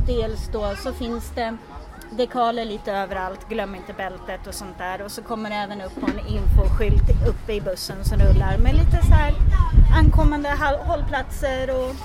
dels 0.08 0.50
då 0.52 0.76
så 0.76 0.94
finns 0.94 1.32
det 1.36 1.58
dekaler 2.12 2.66
lite 2.66 2.92
överallt, 2.92 3.50
glöm 3.50 3.76
inte 3.76 3.94
bältet 3.94 4.48
och 4.48 4.54
sånt 4.54 4.78
där 4.78 5.02
och 5.02 5.12
så 5.12 5.22
kommer 5.22 5.50
det 5.50 5.56
även 5.56 5.82
upp 5.82 5.96
på 5.96 6.08
en 6.08 6.20
infoskylt 6.28 7.10
uppe 7.30 7.54
i 7.54 7.62
bussen 7.62 8.04
som 8.04 8.20
rullar 8.20 8.58
med 8.58 8.76
lite 8.76 9.06
så 9.06 9.14
här 9.14 9.34
ankommande 9.98 10.50
hållplatser 10.86 11.70
och 11.70 11.96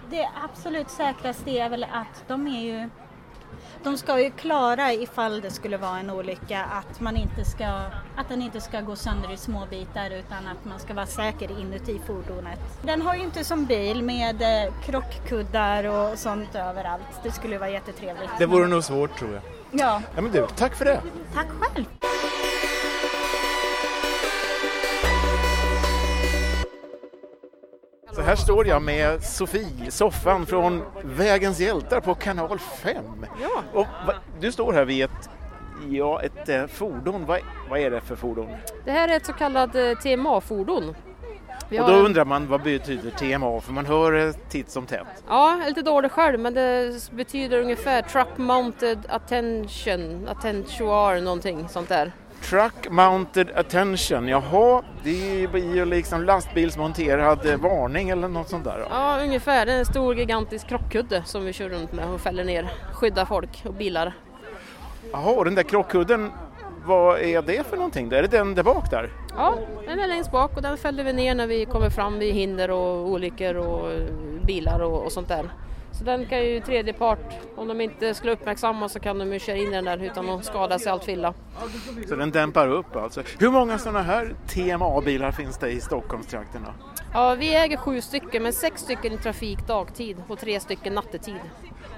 Det 0.09 0.29
absolut 0.43 0.89
säkraste 0.89 1.51
är 1.51 1.69
väl 1.69 1.83
att 1.83 2.23
de 2.27 2.47
är 2.47 2.61
ju 2.61 2.89
de 3.83 3.97
ska 3.97 4.19
ju 4.19 4.31
klara 4.31 4.93
ifall 4.93 5.41
det 5.41 5.51
skulle 5.51 5.77
vara 5.77 5.99
en 5.99 6.09
olycka 6.09 6.63
att, 6.63 6.99
man 6.99 7.17
inte 7.17 7.45
ska, 7.45 7.65
att 8.15 8.29
den 8.29 8.41
inte 8.41 8.61
ska 8.61 8.81
gå 8.81 8.95
sönder 8.95 9.33
i 9.33 9.37
små 9.37 9.65
bitar 9.69 10.09
utan 10.09 10.47
att 10.47 10.65
man 10.65 10.79
ska 10.79 10.93
vara 10.93 11.05
säker 11.05 11.59
inuti 11.61 12.01
fordonet. 12.07 12.59
Den 12.81 13.01
har 13.01 13.15
ju 13.15 13.21
inte 13.21 13.43
som 13.43 13.65
bil 13.65 14.03
med 14.03 14.41
eh, 14.41 14.73
krockkuddar 14.83 15.83
och 15.83 16.19
sånt 16.19 16.55
överallt. 16.55 17.19
Det 17.23 17.31
skulle 17.31 17.57
vara 17.57 17.69
jättetrevligt. 17.69 18.31
Det 18.39 18.45
vore 18.45 18.67
nog 18.67 18.83
svårt 18.83 19.17
tror 19.17 19.33
jag. 19.33 19.41
Ja, 19.71 20.01
Ja 20.15 20.21
men 20.21 20.31
du, 20.31 20.47
tack 20.55 20.75
för 20.75 20.85
det! 20.85 21.01
tack 21.33 21.47
själv! 21.59 21.85
Här 28.27 28.35
står 28.35 28.67
jag 28.67 28.81
med 28.81 29.23
Sofie, 29.23 29.91
soffan 29.91 30.45
från 30.45 30.83
Vägens 31.03 31.59
hjältar 31.59 31.99
på 32.01 32.15
kanal 32.15 32.59
5. 32.59 32.95
Ja. 33.41 33.63
Och 33.73 33.87
va, 34.07 34.13
du 34.39 34.51
står 34.51 34.73
här 34.73 34.85
vid 34.85 35.03
ett, 35.05 35.29
ja, 35.89 36.21
ett 36.21 36.49
eh, 36.49 36.65
fordon. 36.67 37.25
Vad, 37.25 37.39
vad 37.69 37.79
är 37.79 37.91
det 37.91 38.01
för 38.01 38.15
fordon? 38.15 38.47
Det 38.85 38.91
här 38.91 39.07
är 39.07 39.15
ett 39.17 39.25
så 39.25 39.33
kallat 39.33 39.75
eh, 39.75 39.91
TMA-fordon. 39.91 40.95
Vi 41.69 41.79
Och 41.79 41.83
har 41.83 41.91
då 41.91 41.99
en- 41.99 42.05
undrar 42.05 42.25
man 42.25 42.47
vad 42.47 42.61
betyder 42.63 43.11
TMA? 43.11 43.61
För 43.61 43.73
man 43.73 43.85
hör 43.85 44.11
det 44.11 44.33
titt 44.49 44.69
som 44.71 44.85
tätt. 44.85 45.07
Ja, 45.27 45.51
jag 45.51 45.61
är 45.63 45.67
lite 45.69 45.81
dålig 45.81 46.11
själv 46.11 46.39
men 46.39 46.53
det 46.53 46.93
betyder 47.11 47.59
ungefär 47.61 48.01
Truck 48.01 48.37
Mounted 48.37 48.99
Attention, 49.09 50.27
Attentuar 50.27 51.21
någonting 51.21 51.67
sånt 51.69 51.89
där. 51.89 52.11
Truck 52.41 52.89
Mounted 52.89 53.51
Attention, 53.55 54.27
jaha, 54.27 54.83
det 55.03 55.51
blir 55.51 55.75
ju 55.75 55.85
liksom 55.85 56.23
lastbilsmonterad 56.23 57.45
eh, 57.45 57.57
varning 57.57 58.09
eller 58.09 58.27
något 58.27 58.49
sånt 58.49 58.63
där. 58.63 58.77
då. 58.79 58.85
Ja, 58.89 59.19
ungefär. 59.21 59.65
Det 59.65 59.73
är 59.73 59.79
en 59.79 59.85
stor 59.85 60.15
gigantisk 60.15 60.67
krockkudde 60.67 61.23
som 61.25 61.45
vi 61.45 61.53
kör 61.53 61.69
runt 61.69 61.93
med 61.93 62.09
och 62.09 62.21
fäller 62.21 62.43
ner, 62.43 62.69
skyddar 62.93 63.25
folk 63.25 63.63
och 63.65 63.73
bilar. 63.73 64.13
Jaha, 65.11 65.31
och 65.31 65.45
den 65.45 65.55
där 65.55 65.63
krockkudden, 65.63 66.31
vad 66.85 67.19
är 67.19 67.41
det 67.41 67.67
för 67.67 67.77
någonting? 67.77 68.05
Är 68.11 68.21
det 68.21 68.27
den 68.27 68.55
där 68.55 68.63
bak 68.63 68.91
där? 68.91 69.09
Ja, 69.37 69.55
den 69.85 69.99
är 69.99 70.07
längst 70.07 70.31
bak 70.31 70.55
och 70.55 70.61
den 70.61 70.77
fäller 70.77 71.03
vi 71.03 71.13
ner 71.13 71.35
när 71.35 71.47
vi 71.47 71.65
kommer 71.65 71.89
fram 71.89 72.19
vid 72.19 72.33
hinder 72.33 72.71
och 72.71 73.07
olyckor 73.07 73.55
och 73.55 73.91
bilar 74.43 74.79
och, 74.79 75.05
och 75.05 75.11
sånt 75.11 75.27
där. 75.27 75.49
Så 75.97 76.03
den 76.03 76.25
kan 76.25 76.45
ju 76.45 76.61
tredje 76.61 76.93
part, 76.93 77.33
om 77.55 77.67
de 77.67 77.81
inte 77.81 78.13
skulle 78.13 78.31
uppmärksamma 78.31 78.89
så 78.89 78.99
kan 78.99 79.19
de 79.19 79.33
ju 79.33 79.39
köra 79.39 79.57
in 79.57 79.71
den 79.71 79.85
där 79.85 80.03
utan 80.03 80.29
att 80.29 80.45
skada 80.45 80.79
sig 80.79 80.91
allt 80.91 81.07
illa. 81.07 81.33
Så 82.09 82.15
den 82.15 82.31
dämpar 82.31 82.67
upp 82.67 82.95
alltså. 82.95 83.23
Hur 83.39 83.51
många 83.51 83.77
sådana 83.77 84.01
här 84.01 84.35
TMA-bilar 84.47 85.31
finns 85.31 85.57
det 85.57 85.69
i 85.69 85.81
Stockholmstrakterna? 85.81 86.73
Ja, 87.13 87.35
vi 87.35 87.55
äger 87.55 87.77
sju 87.77 88.01
stycken, 88.01 88.43
men 88.43 88.53
sex 88.53 88.81
stycken 88.81 89.13
i 89.13 89.17
trafik 89.17 89.67
dagtid 89.67 90.17
och 90.27 90.39
tre 90.39 90.59
stycken 90.59 90.93
nattetid. 90.93 91.39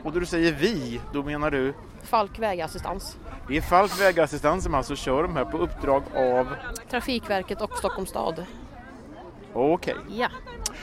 Och 0.03 0.12
då 0.12 0.20
du 0.20 0.25
säger 0.25 0.51
vi, 0.53 1.01
då 1.13 1.24
menar 1.24 1.51
du? 1.51 1.74
Falk 2.03 2.39
vägassistans. 2.39 3.18
Det 3.48 3.58
är 3.58 3.62
Falk 3.62 4.01
vägassistans 4.01 4.63
som 4.63 4.74
alltså 4.74 4.96
kör 4.96 5.24
de 5.24 5.36
här 5.36 5.46
på 5.46 5.58
uppdrag 5.58 6.03
av? 6.15 6.48
Trafikverket 6.89 7.62
och 7.62 7.77
Stockholms 7.77 8.10
stad. 8.10 8.46
Okej. 9.53 9.96
Ja. 10.10 10.27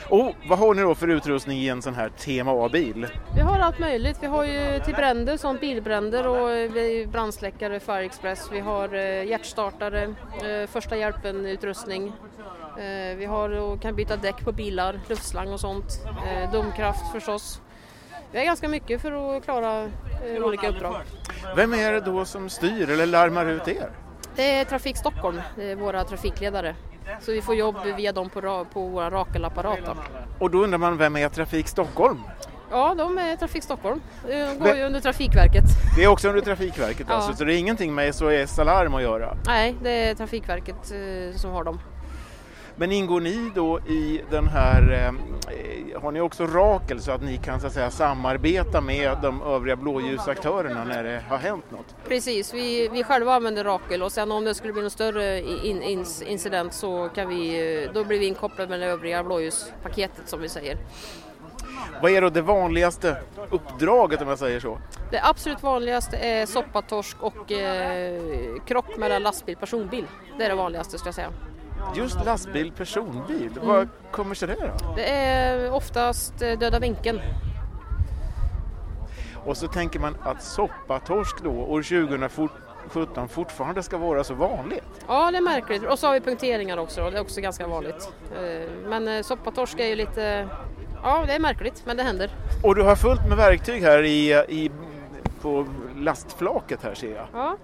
Och 0.09 0.35
vad 0.49 0.59
har 0.59 0.73
ni 0.73 0.81
då 0.81 0.95
för 0.95 1.07
utrustning 1.07 1.57
i 1.59 1.67
en 1.69 1.81
sån 1.81 1.95
här 1.95 2.09
TMA-bil? 2.09 3.07
Vi 3.35 3.41
har 3.41 3.59
allt 3.59 3.79
möjligt. 3.79 4.17
Vi 4.21 4.27
har 4.27 4.43
ju 4.43 4.79
till 4.79 4.93
bränder 4.93 5.37
som 5.37 5.57
bilbränder 5.57 6.27
och 6.27 6.49
vi 6.49 6.99
har 7.05 7.11
brandsläckare, 7.11 7.79
Fire 7.79 8.03
Express. 8.05 8.49
Vi 8.51 8.59
har 8.59 8.93
eh, 8.95 9.23
hjärtstartare, 9.23 10.03
eh, 10.03 10.67
första 10.69 10.97
hjälpen-utrustning. 10.97 12.13
Eh, 12.77 13.15
Vi 13.17 13.25
har 13.25 13.49
och 13.49 13.81
kan 13.81 13.95
byta 13.95 14.15
däck 14.15 14.43
på 14.45 14.51
bilar, 14.51 14.99
luftslang 15.09 15.53
och 15.53 15.59
sånt. 15.59 15.85
Eh, 16.05 16.51
Domkraft 16.51 17.11
förstås. 17.11 17.61
Vi 18.31 18.37
har 18.37 18.45
ganska 18.45 18.67
mycket 18.67 19.01
för 19.01 19.37
att 19.37 19.43
klara 19.43 19.83
eh, 19.83 20.43
olika 20.43 20.69
uppdrag. 20.69 20.95
Vem 21.55 21.73
är 21.73 21.91
det 21.91 21.99
då 22.01 22.25
som 22.25 22.49
styr 22.49 22.89
eller 22.89 23.05
larmar 23.05 23.45
ut 23.45 23.67
er? 23.67 23.89
Det 24.35 24.51
är 24.59 24.65
Trafik 24.65 24.97
Stockholm, 24.97 25.41
det 25.55 25.71
är 25.71 25.75
våra 25.75 26.03
trafikledare. 26.03 26.75
Så 27.21 27.31
vi 27.31 27.41
får 27.41 27.55
jobb 27.55 27.75
via 27.97 28.11
dem 28.11 28.29
på, 28.29 28.65
på 28.73 28.81
våra 28.87 29.09
Rakel-apparat. 29.09 29.79
då. 29.85 29.95
Och 30.39 30.51
då 30.51 30.63
undrar 30.63 30.77
man, 30.77 30.97
vem 30.97 31.15
är 31.15 31.29
Trafik 31.29 31.67
Stockholm? 31.67 32.21
Ja, 32.71 32.95
de 32.97 33.17
är 33.17 33.35
Trafik 33.35 33.63
Stockholm. 33.63 34.01
De 34.27 34.57
går 34.59 34.75
ju 34.75 34.83
under 34.83 34.99
Trafikverket. 34.99 35.63
Det 35.95 36.03
är 36.03 36.07
också 36.07 36.29
under 36.29 36.41
Trafikverket 36.41 37.05
Ja. 37.09 37.15
alltså, 37.15 37.33
så 37.33 37.43
det 37.43 37.53
är 37.55 37.57
ingenting 37.57 37.95
med 37.95 38.15
SOS 38.15 38.59
Alarm 38.59 38.93
att 38.93 39.01
göra. 39.01 39.37
Nej, 39.45 39.75
det 39.83 40.09
är 40.09 40.15
Trafikverket 40.15 40.91
eh, 40.91 41.37
som 41.37 41.51
har 41.51 41.63
dem. 41.63 41.79
Men 42.79 42.91
ingår 42.91 43.21
ni 43.21 43.51
då 43.55 43.79
i 43.79 44.21
den 44.29 44.47
här, 44.47 44.91
eh, 44.91 46.01
har 46.01 46.11
ni 46.11 46.21
också 46.21 46.45
Rakel 46.45 47.01
så 47.01 47.11
att 47.11 47.21
ni 47.23 47.37
kan 47.37 47.59
så 47.61 47.67
att 47.67 47.73
säga 47.73 47.91
samarbeta 47.91 48.81
med 48.81 49.17
de 49.21 49.41
övriga 49.41 49.75
blåljusaktörerna 49.75 50.83
när 50.83 51.03
det 51.03 51.23
har 51.29 51.37
hänt 51.37 51.71
något? 51.71 51.95
Precis, 52.07 52.53
vi, 52.53 52.87
vi 52.87 53.03
själva 53.03 53.33
använder 53.35 53.63
Rakel 53.63 54.03
och 54.03 54.11
sen 54.11 54.31
om 54.31 54.45
det 54.45 54.55
skulle 54.55 54.73
bli 54.73 54.81
någon 54.81 54.91
större 54.91 55.39
in, 55.39 55.81
ins- 55.81 56.23
incident 56.23 56.73
så 56.73 57.09
kan 57.15 57.29
vi, 57.29 57.83
eh, 57.83 57.91
då 57.93 58.03
blir 58.03 58.19
vi 58.19 58.25
inkopplade 58.25 58.69
med 58.69 58.79
det 58.79 58.85
övriga 58.85 59.23
blåljuspaketet 59.23 60.29
som 60.29 60.41
vi 60.41 60.49
säger. 60.49 60.77
Vad 62.01 62.11
är 62.11 62.21
då 62.21 62.29
det 62.29 62.41
vanligaste 62.41 63.17
uppdraget 63.49 64.21
om 64.21 64.27
jag 64.27 64.39
säger 64.39 64.59
så? 64.59 64.77
Det 65.11 65.19
absolut 65.23 65.63
vanligaste 65.63 66.17
är 66.17 66.45
soppatorsk 66.45 67.17
och 67.23 67.51
eh, 67.51 68.21
krock 68.65 68.97
mellan 68.97 69.23
lastbil 69.23 69.55
och 69.55 69.59
personbil. 69.59 70.05
Det 70.37 70.43
är 70.45 70.49
det 70.49 70.55
vanligaste 70.55 70.97
skulle 70.97 71.07
jag 71.07 71.15
säga. 71.15 71.29
Just 71.95 72.25
lastbil, 72.25 72.71
personbil, 72.71 73.51
vad 73.63 73.89
kommer 74.11 74.35
sig 74.35 74.47
det 74.47 74.55
då? 74.55 74.93
Det 74.95 75.09
är 75.13 75.71
oftast 75.71 76.41
eh, 76.41 76.59
döda 76.59 76.79
vinkeln. 76.79 77.21
Och 79.45 79.57
så 79.57 79.67
tänker 79.67 79.99
man 79.99 80.15
att 80.23 80.43
soppatorsk 80.43 81.43
då 81.43 81.49
år 81.51 81.81
2017 81.81 83.27
fortfarande 83.29 83.83
ska 83.83 83.97
vara 83.97 84.23
så 84.23 84.33
vanligt. 84.33 84.83
Ja, 85.07 85.31
det 85.31 85.37
är 85.37 85.41
märkligt. 85.41 85.83
Och 85.83 85.99
så 85.99 86.07
har 86.07 86.13
vi 86.13 86.19
punkteringar 86.21 86.77
också 86.77 87.09
det 87.09 87.17
är 87.17 87.21
också 87.21 87.41
ganska 87.41 87.67
vanligt. 87.67 88.09
Eh, 88.35 88.69
Men 88.87 89.07
eh, 89.07 89.21
soppatorsk 89.21 89.79
är 89.79 89.85
ju 89.85 89.95
lite, 89.95 90.49
ja 91.03 91.23
det 91.27 91.33
är 91.33 91.39
märkligt 91.39 91.83
men 91.85 91.97
det 91.97 92.03
händer. 92.03 92.31
Och 92.63 92.75
du 92.75 92.83
har 92.83 92.95
fullt 92.95 93.27
med 93.27 93.37
verktyg 93.37 93.81
här 93.81 94.03
i, 94.03 94.33
i, 94.33 94.71
på 95.41 95.65
lastflaket 95.95 96.83
här 96.83 96.93
ser 96.93 97.15
jag. 97.15 97.27
Ja, 97.33 97.57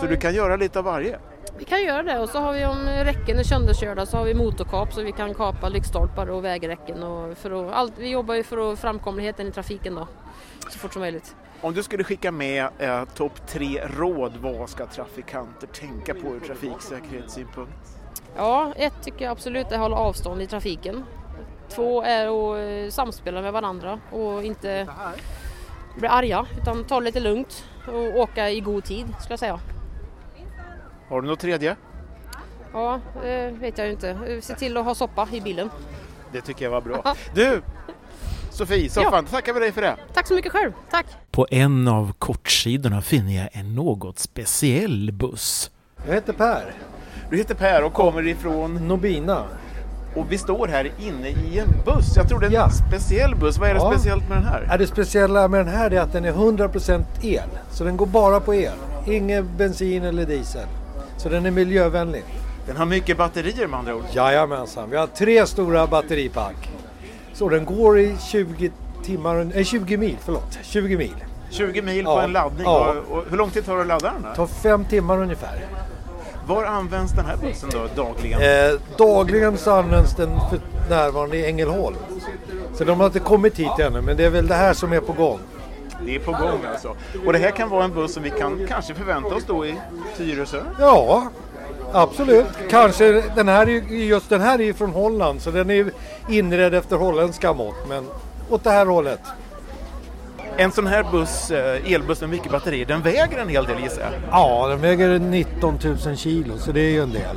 Så 0.00 0.06
du 0.06 0.16
kan 0.16 0.34
göra 0.34 0.56
lite 0.56 0.78
av 0.78 0.84
varje. 0.84 1.18
Vi 1.58 1.64
kan 1.64 1.82
göra 1.82 2.02
det 2.02 2.18
och 2.18 2.28
så 2.28 2.38
har 2.38 2.52
vi 2.52 2.64
om 2.64 2.86
räcken 2.86 3.38
är 3.38 3.42
sönderkörda 3.42 4.06
så 4.06 4.16
har 4.16 4.24
vi 4.24 4.34
motorkap 4.34 4.92
så 4.92 5.02
vi 5.02 5.12
kan 5.12 5.34
kapa 5.34 5.68
lyktstolpar 5.68 6.30
och 6.30 6.44
vägräcken. 6.44 7.02
Och 7.02 7.38
för 7.38 7.68
att, 7.68 7.74
allt, 7.74 7.92
vi 7.98 8.08
jobbar 8.08 8.34
ju 8.34 8.42
för 8.42 8.72
att 8.72 8.78
framkomligheten 8.78 9.46
i 9.46 9.52
trafiken 9.52 9.94
då, 9.94 10.08
så 10.68 10.78
fort 10.78 10.92
som 10.92 11.00
möjligt. 11.00 11.36
Om 11.60 11.74
du 11.74 11.82
skulle 11.82 12.04
skicka 12.04 12.32
med 12.32 12.68
eh, 12.78 13.04
topp 13.04 13.46
tre 13.46 13.80
råd, 13.86 14.32
vad 14.40 14.70
ska 14.70 14.86
trafikanter 14.86 15.66
tänka 15.66 16.14
på 16.14 16.26
ur 16.26 16.40
trafiksäkerhetssynpunkt? 16.40 17.72
Ja, 18.36 18.72
ett 18.76 19.02
tycker 19.02 19.24
jag 19.24 19.32
absolut 19.32 19.66
är 19.66 19.74
att 19.74 19.80
hålla 19.80 19.96
avstånd 19.96 20.42
i 20.42 20.46
trafiken. 20.46 21.04
Två 21.68 22.02
är 22.02 22.26
att 22.26 22.86
eh, 22.86 22.90
samspela 22.90 23.42
med 23.42 23.52
varandra 23.52 24.00
och 24.12 24.44
inte 24.44 24.88
bli 25.96 26.08
arga 26.08 26.46
utan 26.60 26.84
ta 26.84 27.00
lite 27.00 27.20
lugnt 27.20 27.64
och 27.86 28.20
åka 28.20 28.50
i 28.50 28.60
god 28.60 28.84
tid 28.84 29.06
skulle 29.20 29.32
jag 29.32 29.38
säga. 29.38 29.60
Har 31.08 31.22
du 31.22 31.28
något 31.28 31.40
tredje? 31.40 31.76
Ja, 32.72 33.00
det 33.22 33.50
vet 33.60 33.78
jag 33.78 33.86
ju 33.86 33.92
inte. 33.92 34.16
Se 34.42 34.54
till 34.54 34.76
att 34.76 34.84
ha 34.84 34.94
soppa 34.94 35.28
i 35.32 35.40
bilen. 35.40 35.70
Det 36.32 36.40
tycker 36.40 36.64
jag 36.64 36.70
var 36.72 36.80
bra. 36.80 37.14
Du, 37.34 37.62
Sofie, 38.50 38.90
soffan, 38.90 39.24
tackar 39.24 39.52
vi 39.54 39.60
dig 39.60 39.72
för 39.72 39.80
det. 39.82 39.96
Tack 40.14 40.26
så 40.26 40.34
mycket 40.34 40.52
själv. 40.52 40.72
Tack! 40.90 41.06
På 41.30 41.46
en 41.50 41.88
av 41.88 42.12
kortsidorna 42.18 43.02
finner 43.02 43.32
jag 43.36 43.48
en 43.52 43.74
något 43.74 44.18
speciell 44.18 45.12
buss. 45.12 45.70
Jag 46.06 46.14
heter 46.14 46.32
Per, 46.32 46.72
Du 47.30 47.36
heter 47.36 47.54
Per 47.54 47.84
och 47.84 47.92
kommer 47.92 48.26
ifrån 48.26 48.74
Nobina. 48.88 49.44
och 50.16 50.32
vi 50.32 50.38
står 50.38 50.66
här 50.68 50.90
inne 51.00 51.28
i 51.28 51.58
en 51.58 51.68
buss. 51.84 52.16
Jag 52.16 52.28
tror 52.28 52.40
det 52.40 52.46
är 52.46 52.50
en 52.50 52.54
Ja. 52.54 52.70
speciell 52.70 53.34
buss. 53.36 53.58
Vad 53.58 53.68
är 53.70 53.74
det 53.74 53.80
Ja. 53.80 53.92
speciellt 53.92 54.28
med 54.28 54.38
den 54.38 54.44
här? 54.46 54.60
Är 54.70 54.78
det 54.78 54.86
speciella 54.86 55.48
med 55.48 55.60
den 55.66 55.74
här 55.74 55.90
är 55.90 56.00
att 56.00 56.12
den 56.12 56.24
är 56.24 56.32
100% 56.32 57.04
el. 57.22 57.48
Så 57.70 57.84
den 57.84 57.96
går 57.96 58.06
bara 58.06 58.40
på 58.40 58.54
el. 58.54 58.72
Ingen 59.06 59.56
bensin 59.56 60.04
eller 60.04 60.26
diesel. 60.26 60.66
Så 61.18 61.28
den 61.28 61.46
är 61.46 61.50
miljövänlig. 61.50 62.24
Den 62.66 62.76
har 62.76 62.86
mycket 62.86 63.16
batterier 63.18 63.66
med 63.66 63.78
andra 63.78 63.94
ord. 63.94 64.04
Jajamensan, 64.12 64.90
vi 64.90 64.96
har 64.96 65.06
tre 65.06 65.46
stora 65.46 65.86
batteripack. 65.86 66.70
Så 67.32 67.48
den 67.48 67.64
går 67.64 67.98
i 67.98 68.16
20 68.30 68.70
timmar, 69.04 69.50
nej 69.54 69.64
20 69.64 69.96
mil, 69.96 70.16
förlåt. 70.20 70.58
20 70.62 70.96
mil. 70.96 71.14
20 71.50 71.82
mil 71.82 72.04
på 72.04 72.10
Ja. 72.10 72.22
en 72.22 72.32
laddning. 72.32 72.62
Ja. 72.64 72.94
Och, 73.08 73.16
och 73.18 73.24
hur 73.30 73.36
lång 73.36 73.50
tid 73.50 73.66
tar 73.66 73.74
det 73.76 73.80
att 73.80 73.86
ladda 73.86 74.12
den? 74.12 74.22
Det 74.22 74.36
tar 74.36 74.46
fem 74.46 74.84
timmar 74.84 75.18
ungefär. 75.22 75.64
Var 76.46 76.64
används 76.64 77.12
den 77.12 77.24
här 77.24 77.36
bussen 77.36 77.70
då 77.72 78.02
dagligen? 78.02 78.40
Eh, 78.42 78.80
dagligen 78.98 79.56
så 79.58 79.70
används 79.70 80.14
den 80.16 80.30
för 80.50 80.60
närvarande 80.90 81.36
i 81.36 81.46
Ängelholm. 81.46 81.96
Så 82.74 82.84
de 82.84 83.00
har 83.00 83.06
inte 83.06 83.18
kommit 83.18 83.58
hit 83.58 83.78
ännu, 83.78 84.00
men 84.00 84.16
det 84.16 84.24
är 84.24 84.30
väl 84.30 84.46
det 84.46 84.54
här 84.54 84.74
som 84.74 84.92
är 84.92 85.00
på 85.00 85.12
gång. 85.12 85.38
Det 86.06 86.14
är 86.14 86.18
på 86.18 86.32
gång 86.32 86.60
alltså. 86.72 86.96
Och 87.26 87.32
det 87.32 87.38
här 87.38 87.50
kan 87.50 87.68
vara 87.68 87.84
en 87.84 87.94
buss 87.94 88.14
som 88.14 88.22
vi 88.22 88.30
kan 88.30 88.66
kanske 88.68 88.94
förvänta 88.94 89.34
oss 89.34 89.44
då 89.46 89.66
i 89.66 89.74
Tyresö? 90.16 90.60
Ja, 90.78 91.28
absolut. 91.92 92.46
Kanske 92.70 93.22
den 93.34 93.48
här, 93.48 93.68
är- 93.68 93.94
just 93.94 94.28
den 94.30 94.40
här 94.40 94.58
är 94.58 94.64
ju 94.64 94.74
från 94.74 94.90
Holland 94.90 95.42
så 95.42 95.50
den 95.50 95.70
är 95.70 95.90
inredd 96.28 96.74
efter 96.74 96.96
holländska 96.96 97.52
mått. 97.52 97.88
Men 97.88 98.06
åt 98.50 98.64
det 98.64 98.70
här 98.70 98.86
hållet. 98.86 99.20
En 100.56 100.72
sån 100.72 100.86
här 100.86 101.06
buss, 101.12 101.50
eh, 101.50 101.92
elbuss 101.92 102.20
med 102.20 102.30
mycket 102.30 102.52
batterier, 102.52 102.86
den 102.86 103.02
väger 103.02 103.38
en 103.38 103.48
hel 103.48 103.64
del 103.64 103.80
gissar 103.82 104.02
jag. 104.02 104.12
Ja, 104.30 104.66
den 104.68 104.80
väger 104.80 105.18
19 105.18 105.78
000 106.06 106.16
kilo 106.16 106.58
så 106.58 106.72
det 106.72 106.80
är 106.80 106.90
ju 106.90 107.02
en 107.02 107.12
del. 107.12 107.36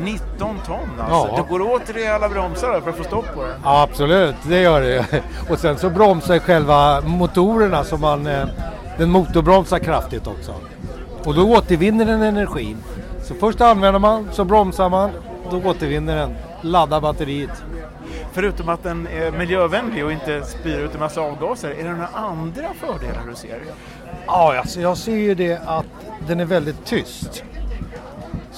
19 0.00 0.58
ton 0.66 0.78
alltså. 1.00 1.28
Ja. 1.30 1.36
Det 1.36 1.48
går 1.48 1.62
åt 1.62 1.90
rejäla 1.90 2.28
bromsar 2.28 2.80
för 2.80 2.90
att 2.90 2.96
få 2.96 3.04
stopp 3.04 3.34
på 3.34 3.42
den. 3.42 3.60
Ja, 3.64 3.82
absolut, 3.82 4.34
det 4.42 4.60
gör 4.60 4.80
det. 4.80 5.06
Och 5.50 5.58
sen 5.58 5.78
så 5.78 5.90
bromsar 5.90 6.38
själva 6.38 7.00
motorerna 7.00 7.84
så 7.84 7.96
man, 7.96 8.26
eh, 8.26 8.46
den 8.98 9.10
motorbromsar 9.10 9.78
kraftigt 9.78 10.26
också. 10.26 10.54
Och 11.24 11.34
då 11.34 11.52
återvinner 11.52 12.04
den 12.04 12.22
energin. 12.22 12.76
Så 13.22 13.34
först 13.34 13.60
använder 13.60 14.00
man, 14.00 14.28
så 14.32 14.44
bromsar 14.44 14.88
man, 14.88 15.10
då 15.50 15.56
återvinner 15.56 16.16
den, 16.16 16.34
laddar 16.60 17.00
batteriet. 17.00 17.62
Förutom 18.32 18.68
att 18.68 18.82
den 18.82 19.06
är 19.06 19.30
miljövänlig 19.30 20.04
och 20.04 20.12
inte 20.12 20.42
spyr 20.42 20.78
ut 20.78 20.94
en 20.94 21.00
massa 21.00 21.20
avgaser, 21.20 21.70
är 21.70 21.84
det 21.84 21.90
några 21.90 22.08
andra 22.14 22.68
fördelar 22.80 23.22
du 23.28 23.34
ser? 23.34 23.60
Ja, 24.26 24.58
alltså 24.58 24.80
jag 24.80 24.96
ser 24.96 25.16
ju 25.16 25.34
det 25.34 25.60
att 25.66 25.86
den 26.26 26.40
är 26.40 26.44
väldigt 26.44 26.84
tyst. 26.84 27.44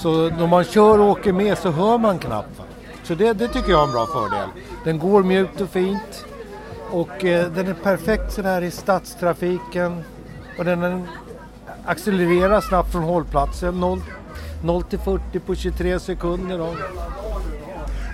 Så 0.03 0.31
när 0.31 0.47
man 0.47 0.65
kör 0.65 0.99
och 0.99 1.11
åker 1.11 1.33
med 1.33 1.59
så 1.59 1.71
hör 1.71 1.99
man 1.99 2.19
knappt. 2.19 2.61
Så 3.03 3.15
det, 3.15 3.33
det 3.33 3.49
tycker 3.49 3.71
jag 3.71 3.81
är 3.81 3.85
en 3.85 3.93
bra 3.93 4.07
fördel. 4.07 4.49
Den 4.85 4.99
går 4.99 5.23
mjukt 5.23 5.61
och 5.61 5.69
fint. 5.69 6.25
Och 6.91 7.25
eh, 7.25 7.51
den 7.53 7.67
är 7.67 7.75
perfekt 7.75 8.33
sådär 8.33 8.63
i 8.63 8.71
stadstrafiken. 8.71 10.05
Och 10.59 10.65
den, 10.65 11.07
accelererar 11.85 12.61
snabbt 12.61 12.93
från 12.93 13.03
hållplatsen. 13.03 13.81
0, 13.81 14.01
0 14.65 14.83
till 14.83 14.99
40 14.99 15.39
på 15.39 15.55
23 15.55 16.01
sekunder. 16.01 16.59
Då. 16.59 16.75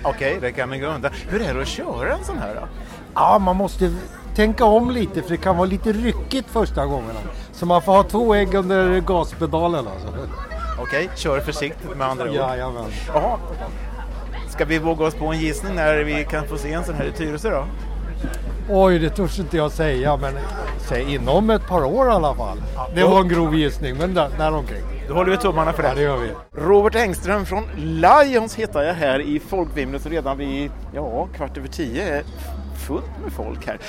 Okej, 0.03 0.37
det 0.41 0.51
kan 0.51 0.69
vi 0.69 0.79
gå 0.79 0.87
undan. 0.87 1.11
Hur 1.29 1.41
är 1.41 1.53
det 1.53 1.61
att 1.61 1.67
köra 1.67 2.13
en 2.13 2.23
sån 2.23 2.37
här 2.37 2.55
då? 2.55 2.67
Ja, 3.15 3.39
man 3.39 3.55
måste 3.55 3.93
tänka 4.35 4.65
om 4.65 4.91
lite 4.91 5.21
för 5.21 5.29
det 5.29 5.37
kan 5.37 5.57
vara 5.57 5.67
lite 5.67 5.91
ryckigt 5.91 6.49
första 6.49 6.85
gångerna. 6.85 7.19
Så 7.51 7.65
man 7.65 7.81
får 7.81 7.91
ha 7.91 8.03
två 8.03 8.35
ägg 8.35 8.53
under 8.53 8.99
gaspedalen 8.99 9.87
alltså. 9.87 10.07
Okej, 10.79 11.09
kör 11.15 11.39
försiktigt 11.39 11.97
med 11.97 12.07
andra 12.07 12.25
ord. 12.29 12.35
Jajamän. 12.35 12.91
Jaha. 13.07 13.37
Ska 14.49 14.65
vi 14.65 14.79
våga 14.79 15.05
oss 15.05 15.15
på 15.15 15.25
en 15.25 15.39
gissning 15.39 15.75
när 15.75 16.03
vi 16.03 16.23
kan 16.23 16.47
få 16.47 16.57
se 16.57 16.73
en 16.73 16.83
sån 16.83 16.95
här 16.95 17.05
i 17.05 17.11
Tyresö 17.11 17.49
då? 17.49 17.65
Oj, 18.69 18.99
det 18.99 19.09
törs 19.09 19.39
inte 19.39 19.57
jag 19.57 19.71
säga, 19.71 20.17
men 20.17 20.33
säg 20.77 21.13
inom 21.15 21.49
ett 21.49 21.67
par 21.67 21.83
år 21.83 22.07
i 22.07 22.11
alla 22.11 22.35
fall. 22.35 22.57
Det 22.95 23.03
var 23.03 23.21
en 23.21 23.29
grov 23.29 23.55
gissning, 23.55 23.95
men 23.97 24.13
där, 24.13 24.29
däromkring. 24.37 24.81
Då 25.07 25.13
håller 25.13 25.31
vi 25.31 25.37
tummarna 25.37 25.73
för 25.73 25.83
det. 25.83 25.89
Ja, 25.89 25.95
det 25.95 26.01
gör 26.01 26.17
vi. 26.17 26.29
Robert 26.61 26.95
Engström 26.95 27.45
från 27.45 27.63
Lions 27.75 28.55
hittar 28.55 28.83
jag 28.83 28.93
här 28.93 29.19
i 29.19 29.39
folkvimlet 29.39 30.05
och 30.05 30.11
redan 30.11 30.37
vid 30.37 30.71
ja, 30.93 31.27
kvart 31.35 31.57
över 31.57 31.67
tio 31.67 32.17
är 32.17 32.23
fullt 32.87 33.11
med 33.23 33.33
folk 33.33 33.67
här. 33.67 33.79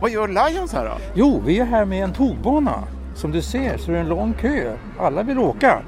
Vad 0.00 0.10
gör 0.10 0.28
Lions 0.28 0.72
här 0.72 0.84
då? 0.84 0.94
Jo, 1.14 1.42
vi 1.46 1.58
är 1.58 1.64
här 1.64 1.84
med 1.84 2.04
en 2.04 2.12
tågbana. 2.12 2.84
Som 3.14 3.32
du 3.32 3.42
ser 3.42 3.78
så 3.78 3.90
är 3.90 3.94
det 3.94 4.00
en 4.00 4.08
lång 4.08 4.34
kö. 4.40 4.76
Alla 4.98 5.22
vill 5.22 5.38
åka. 5.38 5.82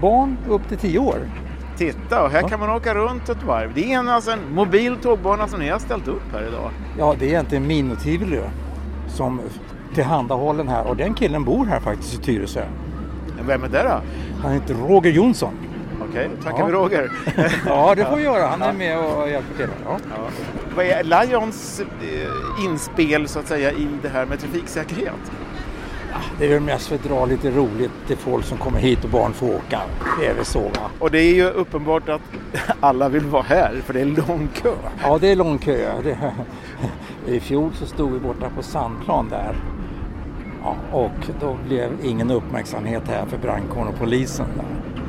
Barn 0.00 0.36
upp 0.48 0.68
till 0.68 0.78
10 0.78 0.98
år. 0.98 1.16
Titta, 1.76 2.22
och 2.22 2.30
här 2.30 2.42
kan 2.48 2.60
man 2.60 2.70
åka 2.70 2.94
runt 2.94 3.28
ett 3.28 3.42
varv. 3.42 3.72
Det 3.74 3.92
är 3.92 3.98
en, 3.98 4.08
alltså 4.08 4.30
en 4.30 4.54
mobil 4.54 4.96
tågbana 5.02 5.48
som 5.48 5.60
ni 5.60 5.68
har 5.68 5.78
ställt 5.78 6.08
upp 6.08 6.22
här 6.32 6.48
idag. 6.48 6.70
Ja, 6.98 7.14
det 7.18 7.24
är 7.24 7.28
egentligen 7.28 7.66
Minotively 7.66 8.40
som 9.08 9.40
tillhandahåller 9.94 10.64
här 10.64 10.86
och 10.86 10.96
den 10.96 11.14
killen 11.14 11.44
bor 11.44 11.66
här 11.66 11.80
faktiskt 11.80 12.14
i 12.14 12.16
Tyresö. 12.16 12.64
Vem 13.46 13.64
är 13.64 13.68
det 13.68 13.82
då? 13.82 14.00
Han 14.42 14.52
heter 14.52 14.74
Roger 14.74 15.10
Jonsson. 15.10 15.52
Okej, 16.10 16.30
då 16.36 16.42
tackar 16.42 16.58
Ja. 16.58 16.66
vi 16.66 16.72
Roger. 16.72 17.10
Ja, 17.66 17.94
det 17.94 18.04
får 18.04 18.16
vi 18.16 18.22
göra. 18.22 18.46
Han 18.46 18.62
är 18.62 18.72
med 18.72 18.98
och 18.98 19.28
hjälper 19.30 19.56
till. 19.56 19.66
Ja. 19.84 19.96
Ja. 20.16 20.22
Vad 20.76 20.84
är 20.86 21.04
Lions 21.04 21.80
eh, 21.80 22.64
inspel 22.64 23.28
så 23.28 23.38
att 23.38 23.46
säga 23.48 23.72
i 23.72 23.88
det 24.02 24.08
här 24.08 24.26
med 24.26 24.40
trafiksäkerhet? 24.40 25.32
Det 26.38 26.44
är 26.44 26.48
väl 26.48 26.60
mest 26.60 26.86
för 26.86 26.94
att 26.94 27.04
dra 27.04 27.26
lite 27.26 27.50
roligt 27.50 27.90
till 28.06 28.16
folk 28.16 28.44
som 28.44 28.58
kommer 28.58 28.78
hit 28.78 29.04
och 29.04 29.10
barn 29.10 29.32
får 29.32 29.46
åka. 29.46 29.80
Det 30.20 30.26
är 30.26 30.34
väl 30.34 30.44
så 30.44 30.60
va? 30.60 30.90
Och 30.98 31.10
det 31.10 31.18
är 31.18 31.34
ju 31.34 31.50
uppenbart 31.50 32.08
att 32.08 32.20
alla 32.80 33.08
vill 33.08 33.24
vara 33.24 33.42
här 33.42 33.82
för 33.84 33.94
det 33.94 34.00
är 34.00 34.04
lång 34.04 34.48
kö. 34.54 34.74
Ja, 35.02 35.18
det 35.18 35.28
är 35.28 35.36
lång 35.36 35.58
kö. 35.58 36.02
Det, 36.02 36.32
I 37.32 37.40
fjol 37.40 37.70
så 37.74 37.86
stod 37.86 38.12
vi 38.12 38.18
borta 38.18 38.50
på 38.56 38.62
Sandplan 38.62 39.28
där. 39.28 39.54
Ja, 40.62 40.76
och 40.92 41.30
då 41.40 41.56
blev 41.68 41.90
ingen 42.02 42.30
uppmärksamhet 42.30 43.02
här 43.08 43.26
för 43.26 43.38
brandkåren 43.38 43.88
och 43.88 43.98
polisen. 43.98 44.46
Där. 44.56 44.99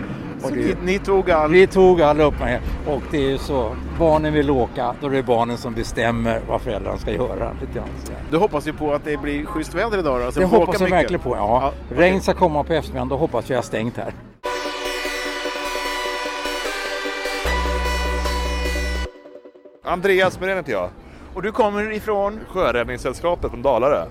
Så 0.42 0.48
Och 0.48 0.58
ni, 0.58 0.64
det, 0.64 0.78
ni 0.84 1.00
tog 1.00 1.32
all... 1.32 1.52
vi 1.52 1.68
tog 1.68 2.02
all 2.02 2.22
uppmärksamhet 2.22 2.62
och 2.88 3.02
det 3.12 3.18
är 3.18 3.30
ju 3.30 3.38
så. 3.38 3.76
Barnen 4.00 4.34
vill 4.34 4.50
åka, 4.52 4.96
då 5.02 5.08
är 5.08 5.12
det 5.12 5.24
barnen 5.24 5.58
som 5.58 5.74
bestämmer 5.74 6.42
vad 6.48 6.62
föräldrarna 6.62 6.98
ska 6.98 7.12
göra. 7.12 7.52
Lite 7.62 7.74
grann. 7.74 7.88
Du 8.32 8.38
hoppas 8.38 8.68
ju 8.68 8.74
på 8.74 8.94
att 8.94 9.06
det 9.06 9.18
blir 9.18 9.46
schysst 9.46 9.74
väder 9.76 10.00
idag 10.00 10.22
då? 10.22 10.32
så 10.32 10.40
Det 10.40 10.46
hoppas 10.46 10.74
jag 10.74 10.82
mycket. 10.82 10.98
verkligen 10.98 11.22
på. 11.22 11.36
Ja. 11.36 11.60
Ja, 11.62 11.74
okej. 11.86 11.98
Regn 11.98 12.22
ska 12.22 12.34
komma 12.34 12.64
på 12.64 12.74
eftermiddagen, 12.74 13.10
då 13.10 13.18
hoppas 13.18 13.50
jag 13.50 13.58
har 13.58 13.64
stängt 13.64 13.98
här. 13.98 14.14
Andreas 19.84 20.40
Myrén 20.40 20.58
heter 20.58 20.72
jag. 20.72 20.90
Och 21.34 21.42
du 21.42 21.52
kommer 21.52 21.92
ifrån? 21.92 22.40
Sjöräddningssällskapet 22.50 23.50
från 23.52 23.62
Dalarö. 23.62 24.06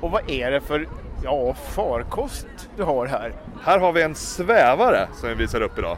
Och 0.00 0.10
vad 0.10 0.30
är 0.30 0.50
det 0.50 0.60
för 0.60 0.88
ja, 1.24 1.54
farkost 1.54 2.46
du 2.76 2.82
har 2.82 3.06
här? 3.06 3.32
Här 3.62 3.78
har 3.78 3.92
vi 3.92 4.02
en 4.02 4.14
svävare 4.14 5.08
som 5.14 5.28
vi 5.28 5.34
visar 5.34 5.60
upp 5.60 5.78
idag. 5.78 5.96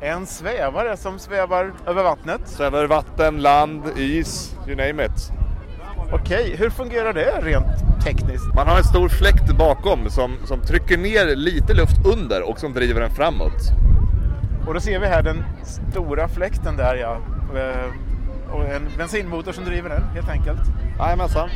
En 0.00 0.26
svävare 0.26 0.96
som 0.96 1.18
svävar 1.18 1.72
över 1.86 2.02
vattnet. 2.02 2.40
Svävar 2.44 2.84
vatten, 2.84 3.42
land, 3.42 3.82
is, 3.96 4.56
you 4.66 4.76
name 4.76 5.04
it. 5.04 5.32
Okej, 6.12 6.56
hur 6.58 6.70
fungerar 6.70 7.12
det 7.12 7.40
rent 7.42 8.02
tekniskt? 8.04 8.54
Man 8.54 8.66
har 8.66 8.78
en 8.78 8.84
stor 8.84 9.08
fläkt 9.08 9.58
bakom 9.58 10.10
som, 10.10 10.36
som 10.44 10.60
trycker 10.60 10.98
ner 10.98 11.36
lite 11.36 11.74
luft 11.74 12.06
under 12.06 12.42
och 12.50 12.58
som 12.58 12.72
driver 12.72 13.00
den 13.00 13.10
framåt. 13.10 13.60
Och 14.66 14.74
då 14.74 14.80
ser 14.80 14.98
vi 14.98 15.06
här 15.06 15.22
den 15.22 15.44
stora 15.62 16.28
fläkten 16.28 16.76
där 16.76 16.96
ja. 16.96 17.18
Eh, 18.50 18.56
Och 18.56 18.64
en 18.64 18.88
bensinmotor 18.98 19.52
som 19.52 19.64
driver 19.64 19.88
den 19.88 20.02
helt 20.14 20.28
enkelt. 20.28 20.60
Jajamensan. 20.98 21.48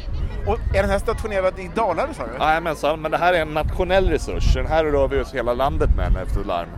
Och 0.47 0.59
är 0.75 0.83
den 0.83 0.91
här 0.91 0.99
stationerad 0.99 1.59
i 1.59 1.71
Dalarna 1.75 2.15
sa 2.15 2.23
du? 2.27 2.45
Jajamensan, 2.45 3.01
men 3.01 3.11
det 3.11 3.19
här 3.19 3.33
är 3.33 3.43
en 3.43 3.55
nationell 3.55 4.09
resurs. 4.11 4.55
Den 4.55 4.67
här 4.67 4.85
rör 4.85 5.09
vi 5.09 5.21
oss 5.21 5.35
hela 5.35 5.55
landet 5.55 5.91
med 5.97 6.13
nu 6.13 6.21
efter 6.21 6.45
larm. 6.45 6.69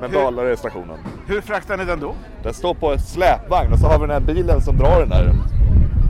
Men 0.00 0.10
Hur- 0.10 0.18
Dalarö 0.18 0.52
är 0.52 0.56
stationen. 0.56 0.98
Hur 1.26 1.40
fraktar 1.40 1.76
ni 1.76 1.84
den 1.84 2.00
då? 2.00 2.14
Den 2.42 2.54
står 2.54 2.74
på 2.74 2.92
ett 2.92 3.04
släpvagn 3.08 3.72
och 3.72 3.78
så 3.78 3.86
har 3.86 3.98
vi 3.98 4.06
den 4.06 4.10
här 4.10 4.34
bilen 4.34 4.60
som 4.60 4.76
drar 4.76 5.00
den 5.00 5.08
där. 5.08 5.32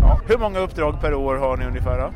Ja. 0.00 0.20
Hur 0.28 0.38
många 0.38 0.58
uppdrag 0.58 1.00
per 1.00 1.14
år 1.14 1.36
har 1.36 1.56
ni 1.56 1.64
ungefär 1.66 1.98
då? 2.00 2.10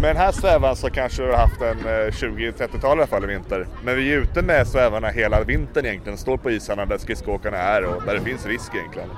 Med 0.00 0.10
den 0.10 0.16
här 0.16 0.32
svävaren 0.32 0.76
så 0.76 0.90
kanske 0.90 1.22
vi 1.22 1.30
har 1.32 1.38
haft 1.38 1.60
en 1.62 1.78
eh, 1.78 2.10
20-30-tal 2.10 2.98
i 2.98 3.00
alla 3.00 3.06
fall 3.06 3.24
i 3.24 3.26
vinter. 3.26 3.66
Men 3.84 3.96
vi 3.96 4.12
är 4.12 4.16
ute 4.18 4.42
med 4.42 4.66
svävarna 4.68 5.08
hela 5.08 5.40
vintern 5.44 5.86
egentligen. 5.86 6.18
Står 6.18 6.36
på 6.36 6.50
isarna 6.50 6.86
där 6.86 6.98
skridskoåkarna 6.98 7.56
är 7.56 7.84
och 7.84 8.02
där 8.06 8.14
det 8.14 8.20
finns 8.20 8.46
risk 8.46 8.74
egentligen. 8.74 9.08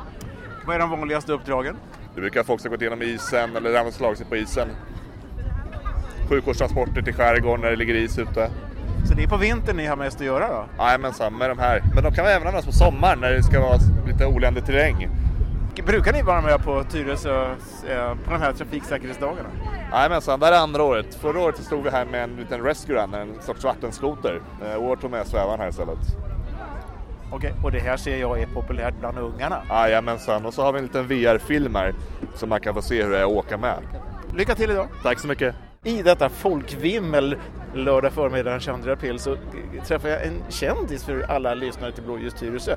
Vad 0.66 0.76
är 0.76 0.80
de 0.80 0.90
vanligaste 0.90 1.32
uppdragen? 1.32 1.76
Det 2.14 2.20
brukar 2.20 2.42
folk 2.42 2.60
som 2.60 2.70
gått 2.70 2.80
igenom 2.80 3.02
isen 3.02 3.56
eller 3.56 3.72
ramlat 3.72 3.94
slagit 3.94 4.18
sig 4.18 4.26
på 4.26 4.36
isen. 4.36 4.68
Sjukvårdstransporter 6.28 7.02
till 7.02 7.14
skärgården 7.14 7.60
när 7.60 7.70
det 7.70 7.76
ligger 7.76 7.94
is 7.94 8.18
ute. 8.18 8.50
Så 9.08 9.14
det 9.14 9.22
är 9.22 9.28
på 9.28 9.36
vintern 9.36 9.76
ni 9.76 9.86
har 9.86 9.96
mest 9.96 10.20
att 10.20 10.26
göra 10.26 10.48
då? 10.48 10.64
Jajamensan, 10.78 11.38
med 11.38 11.50
de 11.50 11.58
här. 11.58 11.82
Men 11.94 12.04
de 12.04 12.12
kan 12.12 12.26
även 12.26 12.36
användas 12.36 12.66
på 12.66 12.72
sommaren 12.72 13.20
när 13.20 13.30
det 13.30 13.42
ska 13.42 13.60
vara 13.60 13.78
lite 14.06 14.26
oländig 14.26 14.66
terräng. 14.66 15.08
Brukar 15.86 16.12
ni 16.12 16.22
vara 16.22 16.40
med 16.40 16.64
på 16.64 16.84
Tyresö 16.84 17.44
eh, 17.88 18.14
på 18.24 18.30
de 18.30 18.40
här 18.40 18.52
trafiksäkerhetsdagarna? 18.52 19.48
Jajamensan, 19.92 20.40
det 20.40 20.46
här 20.46 20.52
är 20.52 20.58
andra 20.58 20.82
året. 20.82 21.14
Förra 21.14 21.40
året 21.40 21.56
så 21.56 21.62
stod 21.62 21.84
vi 21.84 21.90
här 21.90 22.04
med 22.04 22.24
en 22.24 22.36
liten 22.36 22.60
rescue 22.60 22.96
run, 22.96 23.14
en 23.14 23.42
sorts 23.42 23.64
vattenskoter. 23.64 24.40
Eh, 24.64 24.72
I 24.72 24.76
år 24.76 24.96
tog 24.96 25.10
med 25.10 25.26
svävaren 25.26 25.60
här 25.60 25.68
istället. 25.68 25.98
Okej, 27.32 27.54
och 27.62 27.72
det 27.72 27.78
här 27.78 27.96
ser 27.96 28.16
jag 28.16 28.40
är 28.42 28.46
populärt 28.46 28.94
bland 29.00 29.18
ungarna. 29.18 29.62
Jajamensan, 29.70 30.46
och 30.46 30.54
så 30.54 30.62
har 30.62 30.72
vi 30.72 30.78
en 30.78 30.84
liten 30.84 31.06
VR-film 31.06 31.74
här 31.74 31.94
som 32.34 32.48
man 32.48 32.60
kan 32.60 32.74
få 32.74 32.82
se 32.82 33.02
hur 33.02 33.10
det 33.10 33.18
är 33.18 33.22
att 33.24 33.30
åka 33.30 33.58
med. 33.58 33.78
Lycka 34.34 34.54
till 34.54 34.70
idag! 34.70 34.88
Tack 35.02 35.18
så 35.18 35.28
mycket! 35.28 35.54
I 35.84 36.02
detta 36.02 36.28
folkvimmel 36.28 37.36
lördag 37.74 38.12
förmiddag 38.12 38.50
den 38.50 38.60
22 38.60 38.90
april 38.90 39.18
så 39.18 39.36
träffar 39.86 40.08
jag 40.08 40.26
en 40.26 40.42
kändis 40.48 41.04
för 41.04 41.22
alla 41.22 41.54
lyssnare 41.54 41.92
till 41.92 42.02
Blåljus 42.02 42.34
Tyresö. 42.34 42.76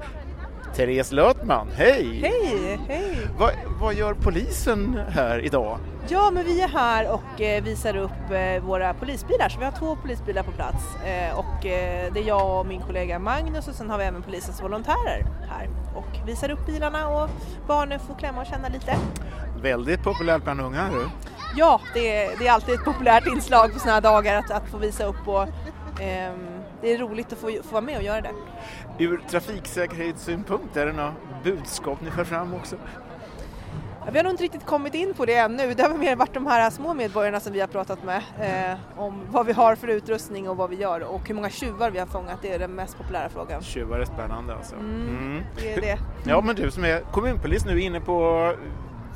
Therese 0.76 1.12
Lötman, 1.12 1.68
hej! 1.76 2.20
Hej, 2.22 2.80
hej! 2.88 3.28
Vad, 3.38 3.52
vad 3.82 3.94
gör 3.94 4.14
polisen 4.14 5.00
här 5.10 5.46
idag? 5.46 5.78
Ja, 6.08 6.32
men 6.34 6.46
vi 6.46 6.62
är 6.62 6.68
här 6.68 7.14
och 7.14 7.42
eh, 7.42 7.64
visar 7.64 7.98
upp 7.98 8.32
eh, 8.32 8.64
våra 8.64 8.94
polisbilar. 8.94 9.50
Så 9.50 9.60
vi 9.60 9.66
har 9.66 9.72
två 9.72 9.96
polisbilar 9.96 10.44
på 10.44 10.52
plats 10.52 10.96
eh, 11.06 11.40
och 11.40 11.46
det 11.62 12.20
är 12.20 12.28
jag 12.28 12.60
och 12.60 12.66
min 12.66 12.82
kollega 12.82 13.20
Magnus 13.20 13.68
och 13.68 13.76
sen 13.76 13.90
har 13.90 13.98
vi 13.98 14.04
även 14.04 14.22
polisens 14.22 14.64
volontärer 14.64 15.26
här 15.50 15.70
och 15.96 16.28
visar 16.28 16.50
upp 16.52 16.66
bilarna 16.66 17.08
och 17.08 17.30
barnen 17.68 18.00
får 18.00 18.16
klämma 18.16 18.42
och 18.42 18.48
känna 18.48 18.68
lite. 18.68 18.96
Väldigt 19.62 20.04
populärt 20.04 20.44
bland 20.44 20.62
unga 20.62 20.90
du. 20.94 21.10
Ja, 21.58 21.82
det 21.94 22.24
är, 22.24 22.40
det 22.40 22.48
är 22.48 22.52
alltid 22.52 22.76
ett 22.76 22.86
populärt 22.86 23.28
inslag 23.28 23.74
på 23.74 23.80
sådana 23.80 23.94
här 23.94 24.02
dagar 24.02 24.36
att, 24.36 24.52
att 24.52 24.70
få 24.70 24.78
visa 24.78 25.06
upp 25.06 25.28
och 25.28 25.48
ehm, 26.02 26.55
det 26.82 26.94
är 26.94 26.98
roligt 26.98 27.34
att 27.34 27.40
få, 27.40 27.48
få 27.48 27.72
vara 27.72 27.82
med 27.82 27.98
och 27.98 28.04
göra 28.04 28.22
det. 28.22 28.32
Ur 29.00 29.22
trafiksäkerhetssynpunkt, 29.30 30.78
är 30.78 30.86
det 30.86 30.94
några 30.94 31.14
budskap 31.44 32.02
ni 32.02 32.12
för 32.12 32.24
fram 32.24 32.54
också? 32.54 32.76
Ja, 34.06 34.12
Vi 34.12 34.20
har 34.20 34.24
nog 34.24 34.34
inte 34.34 34.44
riktigt 34.44 34.66
kommit 34.66 34.94
in 34.94 35.14
på 35.14 35.26
det 35.26 35.36
ännu. 35.36 35.74
Det 35.74 35.84
har 35.84 35.90
mer 35.98 36.16
varit 36.16 36.34
de 36.34 36.48
här 36.48 36.70
små 36.70 36.94
medborgarna 36.94 37.40
som 37.40 37.54
vi 37.54 37.60
har 37.60 37.68
pratat 37.68 38.00
med 38.04 38.22
eh, 38.40 39.00
om 39.00 39.22
vad 39.30 39.46
vi 39.46 39.54
har 39.54 39.76
för 39.76 39.88
utrustning 39.88 40.50
och 40.50 40.58
vad 40.58 40.70
vi 40.70 40.76
gör 40.76 41.02
och 41.02 41.28
hur 41.28 41.36
många 41.36 41.50
tjuvar 41.50 41.92
vi 41.92 42.00
har 42.00 42.06
fångat. 42.06 42.40
Det 42.42 42.52
är 42.54 42.60
den 42.60 42.72
mest 42.72 42.98
populära 42.98 43.30
frågan. 43.30 43.62
Tjuvar 43.62 44.00
är 44.00 44.06
spännande 44.06 44.56
alltså. 44.56 44.76
Mm, 44.76 45.42
det 45.56 45.74
är 45.74 45.82
det. 45.82 45.98
Ja, 46.24 46.42
men 46.42 46.56
du 46.56 46.72
som 46.72 46.84
är 46.86 47.00
kommunpolis 47.00 47.66
nu 47.66 47.82
inne 47.82 48.02
på 48.02 48.52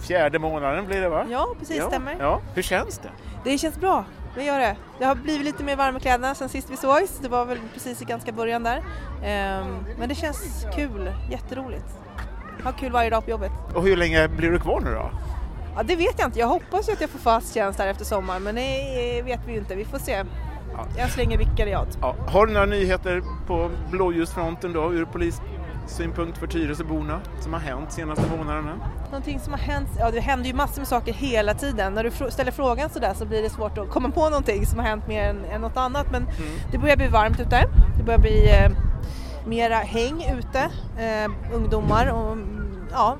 fjärde 0.07 0.39
månaden 0.39 0.85
blir 0.85 1.01
det 1.01 1.09
va? 1.09 1.25
Ja, 1.29 1.47
precis, 1.59 1.77
ja. 1.77 1.87
stämmer. 1.87 2.15
Ja. 2.19 2.41
Hur 2.55 2.61
känns 2.61 2.97
det? 2.97 3.09
Det 3.43 3.57
känns 3.57 3.79
bra, 3.79 4.05
det 4.35 4.43
gör 4.43 4.59
det. 4.59 4.75
Det 4.99 5.05
har 5.05 5.15
blivit 5.15 5.45
lite 5.45 5.63
mer 5.63 5.75
varma 5.75 5.99
kläderna 5.99 6.35
sen 6.35 6.49
sist 6.49 6.69
vi 6.69 6.77
sågs. 6.77 7.19
Det 7.21 7.29
var 7.29 7.45
väl 7.45 7.57
precis 7.73 8.01
i 8.01 8.05
ganska 8.05 8.31
början 8.31 8.63
där. 8.63 8.83
Ehm, 9.23 9.67
men 9.99 10.09
det 10.09 10.15
känns 10.15 10.65
kul, 10.75 11.13
jätteroligt. 11.31 11.85
Ha 12.63 12.71
kul 12.71 12.91
varje 12.91 13.09
dag 13.09 13.25
på 13.25 13.31
jobbet. 13.31 13.51
Och 13.75 13.83
hur 13.83 13.97
länge 13.97 14.27
blir 14.27 14.51
du 14.51 14.59
kvar 14.59 14.79
nu 14.79 14.93
då? 14.93 15.11
Ja, 15.75 15.83
det 15.83 15.95
vet 15.95 16.19
jag 16.19 16.27
inte. 16.27 16.39
Jag 16.39 16.47
hoppas 16.47 16.89
ju 16.89 16.93
att 16.93 17.01
jag 17.01 17.09
får 17.09 17.19
fast 17.19 17.53
tjänst 17.53 17.79
här 17.79 17.87
efter 17.87 18.05
sommaren 18.05 18.43
men 18.43 18.55
det 18.55 19.21
vet 19.25 19.39
vi 19.47 19.51
ju 19.51 19.57
inte. 19.57 19.75
Vi 19.75 19.85
får 19.85 19.99
se. 19.99 20.23
Jag 20.97 21.09
slänger 21.09 21.37
vikariat. 21.37 21.97
Ja. 22.01 22.15
Har 22.27 22.45
du 22.47 22.53
några 22.53 22.65
nyheter 22.65 23.21
på 23.47 23.69
blåljusfronten 23.91 24.73
då 24.73 24.93
ur 24.93 25.05
polissynpunkt 25.89 26.37
för 26.37 26.47
Tyresöborna 26.47 27.21
som 27.39 27.53
har 27.53 27.59
hänt 27.59 27.91
senaste 27.91 28.37
månaderna? 28.37 28.79
Någonting 29.05 29.39
som 29.39 29.53
har 29.53 29.59
hänt, 29.59 29.89
ja 29.99 30.11
det 30.11 30.19
händer 30.19 30.47
ju 30.47 30.53
massor 30.53 30.81
med 30.81 30.87
saker 30.87 31.13
hela 31.13 31.53
tiden. 31.53 31.93
När 31.93 32.03
du 32.03 32.31
ställer 32.31 32.51
frågan 32.51 32.89
sådär 32.89 33.13
så 33.13 33.25
blir 33.25 33.41
det 33.41 33.49
svårt 33.49 33.77
att 33.77 33.89
komma 33.89 34.11
på 34.11 34.29
någonting 34.29 34.65
som 34.65 34.79
har 34.79 34.85
hänt 34.85 35.07
mer 35.07 35.23
än, 35.23 35.45
än 35.45 35.61
något 35.61 35.77
annat. 35.77 36.11
Men 36.11 36.27
det 36.71 36.77
börjar 36.77 36.97
bli 36.97 37.07
varmt 37.07 37.39
ute. 37.39 37.65
Det 37.97 38.03
börjar 38.03 38.19
bli 38.19 38.49
eh, 38.49 38.71
mera 39.45 39.75
häng 39.75 40.25
ute, 40.39 40.59
eh, 41.03 41.53
ungdomar 41.53 42.07
och 42.07 42.31
mm, 42.31 42.87
ja. 42.91 43.17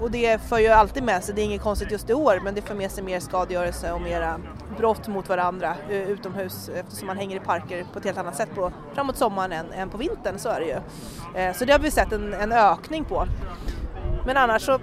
Och 0.00 0.10
det 0.10 0.40
för 0.42 0.58
ju 0.58 0.68
alltid 0.68 1.02
med 1.02 1.24
sig, 1.24 1.34
det 1.34 1.42
är 1.42 1.44
inget 1.44 1.62
konstigt 1.62 1.90
just 1.90 2.10
i 2.10 2.14
år, 2.14 2.40
men 2.44 2.54
det 2.54 2.62
för 2.62 2.74
med 2.74 2.90
sig 2.90 3.04
mer 3.04 3.20
skadegörelse 3.20 3.92
och 3.92 4.00
mera 4.00 4.40
brott 4.76 5.08
mot 5.08 5.28
varandra 5.28 5.76
utomhus 5.90 6.68
eftersom 6.68 7.06
man 7.06 7.16
hänger 7.16 7.36
i 7.36 7.40
parker 7.40 7.86
på 7.92 7.98
ett 7.98 8.04
helt 8.04 8.18
annat 8.18 8.36
sätt 8.36 8.48
på, 8.54 8.72
framåt 8.94 9.16
sommaren 9.16 9.52
än, 9.52 9.72
än 9.72 9.90
på 9.90 9.96
vintern, 9.96 10.38
så 10.38 10.48
är 10.48 10.60
det 10.60 10.66
ju. 10.66 10.76
Eh, 11.40 11.54
så 11.54 11.64
det 11.64 11.72
har 11.72 11.78
vi 11.78 11.90
sett 11.90 12.12
en, 12.12 12.34
en 12.34 12.52
ökning 12.52 13.04
på. 13.04 13.26
Men 14.26 14.36
annars 14.36 14.62
så 14.62 14.78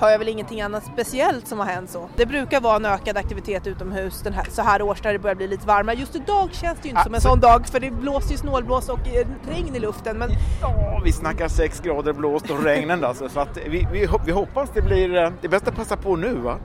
har 0.00 0.10
jag 0.10 0.18
väl 0.18 0.28
ingenting 0.28 0.60
annat 0.62 0.84
speciellt 0.84 1.46
som 1.48 1.58
har 1.58 1.66
hänt 1.66 1.90
så. 1.90 2.08
Det 2.16 2.26
brukar 2.26 2.60
vara 2.60 2.76
en 2.76 2.84
ökad 2.84 3.16
aktivitet 3.16 3.66
utomhus 3.66 4.20
den 4.22 4.32
här, 4.32 4.46
så 4.50 4.62
här 4.62 4.82
års 4.82 5.04
när 5.04 5.12
det 5.12 5.18
börjar 5.18 5.34
bli 5.34 5.46
lite 5.48 5.66
varmare. 5.66 5.96
Just 5.96 6.16
idag 6.16 6.48
känns 6.52 6.78
det 6.82 6.84
ju 6.84 6.90
inte 6.90 7.00
Ah, 7.00 7.04
som 7.04 7.14
en 7.14 7.20
så- 7.20 7.28
sån 7.28 7.40
dag 7.40 7.66
för 7.66 7.80
det 7.80 7.90
blåser 7.90 8.30
ju 8.30 8.36
snålblås 8.36 8.88
och 8.88 8.98
eh, 9.08 9.26
regn 9.50 9.76
i 9.76 9.78
luften. 9.78 10.18
Men 10.18 10.30
Ja, 10.62 11.00
vi 11.04 11.12
snackar 11.12 11.48
6 11.48 11.80
grader 11.80 12.12
blåst 12.12 12.50
och 12.50 12.62
regnen 12.64 13.04
alltså, 13.04 13.28
så 13.28 13.40
att 13.40 13.56
vi, 13.56 13.86
vi, 13.92 14.08
vi 14.26 14.32
hoppas 14.32 14.70
det 14.74 14.82
blir... 14.82 15.14
eh, 15.24 15.30
Det 15.40 15.46
är 15.46 15.50
bäst 15.50 15.68
att 15.68 15.76
passa 15.76 15.96
på 15.96 16.16
nu 16.16 16.34
va? 16.34 16.56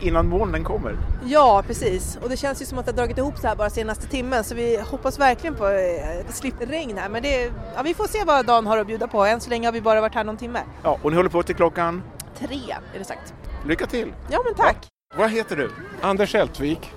Innan 0.00 0.28
molnen 0.28 0.64
kommer. 0.64 0.96
ja, 1.24 1.62
precis. 1.66 2.18
Och 2.22 2.28
det 2.28 2.36
känns 2.36 2.62
ju 2.62 2.66
som 2.66 2.78
att 2.78 2.84
det 2.86 2.92
har 2.92 2.96
dragit 2.96 3.18
ihop 3.18 3.38
så 3.38 3.46
här 3.48 3.56
bara 3.56 3.70
senaste 3.70 4.06
timmen 4.06 4.44
så 4.44 4.54
vi 4.54 4.80
hoppas 4.90 5.18
verkliligen 5.18 5.54
på 5.54 5.66
eh, 5.68 6.32
slipp 6.32 6.54
regn 6.60 6.98
här. 6.98 7.08
Men 7.08 7.22
det, 7.22 7.42
ja, 7.76 7.82
vi 7.84 7.94
får 7.94 8.04
se 8.06 8.18
vad 8.26 8.46
dagen 8.46 8.66
har 8.66 8.78
att 8.78 8.86
bjuda 8.86 9.06
på. 9.08 9.24
Än 9.24 9.40
så 9.40 9.50
länge 9.50 9.66
har 9.66 9.72
vi 9.72 9.80
bara 9.80 10.00
varit 10.00 10.14
här 10.14 10.24
någon 10.24 10.36
timme. 10.36 10.58
Ja, 10.82 10.98
och 11.02 11.10
ni 11.10 11.16
håller 11.16 11.30
på 11.30 11.42
till 11.42 11.54
klockan? 11.54 12.02
Tre 12.38 12.76
är 12.94 12.98
det 12.98 13.04
sagt. 13.04 13.34
Lycka 13.66 13.86
till! 13.86 14.12
Ja, 14.30 14.40
men 14.44 14.54
tack. 14.54 14.86
Vad 15.16 15.30
heter 15.30 15.56
du? 15.56 15.70
Anders 16.00 16.34
Eltvik. 16.34 16.90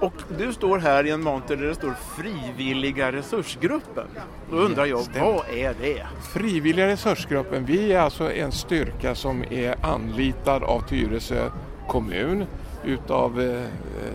Och 0.00 0.12
du 0.38 0.52
står 0.52 0.78
här 0.78 1.06
i 1.06 1.10
en 1.10 1.22
monter 1.22 1.56
där 1.56 1.66
det 1.66 1.74
står 1.74 1.94
Frivilliga 2.16 3.12
resursgruppen. 3.12 4.06
Då 4.50 4.56
undrar 4.56 4.86
jag, 4.86 5.02
vad 5.20 5.48
är 5.48 5.74
det? 5.80 6.06
Frivilliga 6.32 6.86
resursgruppen, 6.86 7.64
vi 7.64 7.92
är 7.92 8.00
alltså 8.00 8.32
en 8.32 8.52
styrka 8.52 9.14
som 9.14 9.44
är 9.50 9.86
anlitad 9.86 10.62
av 10.62 10.88
Tyresö 10.88 11.50
kommun 11.88 12.46
utav 12.84 13.40
eh, 13.40 13.62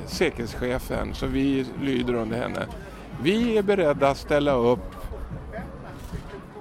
säkerhetschefen, 0.06 1.14
så 1.14 1.26
vi 1.28 1.66
lyder 1.82 2.14
under 2.14 2.38
henne. 2.38 2.66
Vi 3.22 3.58
är 3.58 3.64
beredda 3.64 4.10
att 4.10 4.18
ställa 4.18 4.54
upp 4.54 4.96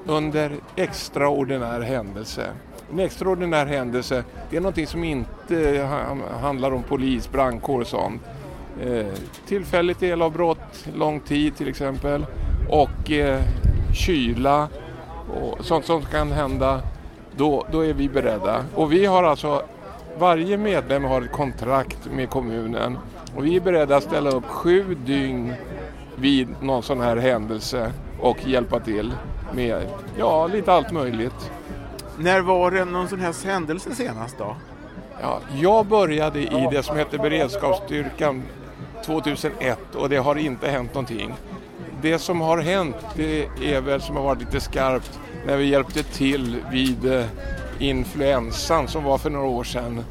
under 0.07 0.53
extraordinär 0.77 1.81
händelse. 1.81 2.53
En 2.93 2.99
extraordinär 2.99 3.67
händelse, 3.67 4.25
det 4.51 4.57
är 4.57 4.61
någonting 4.61 4.87
som 4.87 5.05
inte 5.05 5.89
handlar 6.41 6.73
om 6.73 6.83
polis, 6.83 7.31
brandkår 7.31 7.81
och 7.81 7.87
sånt. 7.87 8.23
Eh, 8.83 9.07
tillfälligt 9.47 10.03
elavbrott, 10.03 10.87
lång 10.95 11.21
tid 11.21 11.57
till 11.57 11.69
exempel 11.69 12.27
och 12.69 13.11
eh, 13.11 13.41
kyla 13.95 14.69
och 15.35 15.65
sånt 15.65 15.85
som 15.85 16.03
kan 16.03 16.33
hända, 16.33 16.81
då, 17.37 17.67
då 17.73 17.85
är 17.85 17.93
vi 17.93 18.09
beredda. 18.09 18.65
Och 18.75 18.93
vi 18.93 19.07
har 19.07 19.23
alltså, 19.23 19.63
varje 20.19 20.57
medlem 20.57 21.05
har 21.05 21.23
ett 21.23 21.33
kontrakt 21.33 21.99
med 22.13 22.31
kommunen 22.31 22.99
och 23.37 23.47
vi 23.47 23.57
är 23.57 23.61
beredda 23.61 23.97
att 23.97 24.05
ställa 24.05 24.31
upp 24.31 24.47
sju 24.47 24.97
dygn 25.07 25.55
vid 26.17 26.49
någon 26.63 26.83
sån 26.83 27.01
här 27.01 27.17
händelse 27.17 27.93
och 28.21 28.49
hjälpa 28.49 28.81
till 28.81 29.13
med, 29.55 29.83
ja, 30.19 30.47
lite 30.47 30.73
allt 30.73 30.93
möjligt. 30.93 31.51
När 32.23 32.41
var 32.41 32.71
det 32.71 32.85
någon 32.85 33.09
sån 33.09 33.21
här 33.21 33.47
händelse 33.47 33.95
senast 33.95 34.39
då? 34.39 34.57
Ja, 35.23 35.41
jag 35.61 35.87
började 35.87 36.41
i 36.41 36.69
det 36.71 36.83
som 36.83 36.97
hette 36.97 37.19
beredskapsstyrkan 37.19 38.43
2001 39.07 39.95
och 39.95 40.09
det 40.09 40.17
har 40.17 40.37
inte 40.37 40.69
hänt 40.69 40.95
någonting. 40.95 41.35
Det 42.03 42.19
som 42.19 42.41
har 42.41 42.59
hänt 42.59 42.97
det 43.17 43.49
är 43.63 43.81
väl 43.81 44.01
som 44.01 44.17
har 44.17 44.23
varit 44.23 44.41
lite 44.41 44.61
skarpt 44.61 45.21
när 45.47 45.57
vi 45.57 45.65
hjälpte 45.65 46.03
till 46.03 46.57
vid 46.71 47.13
eh, 47.13 47.25
influensan 47.79 48.89
som 48.89 49.05
var 49.05 49.19
för 49.19 49.31
några 49.31 49.47
år 49.49 49.65
sedan 49.65 50.05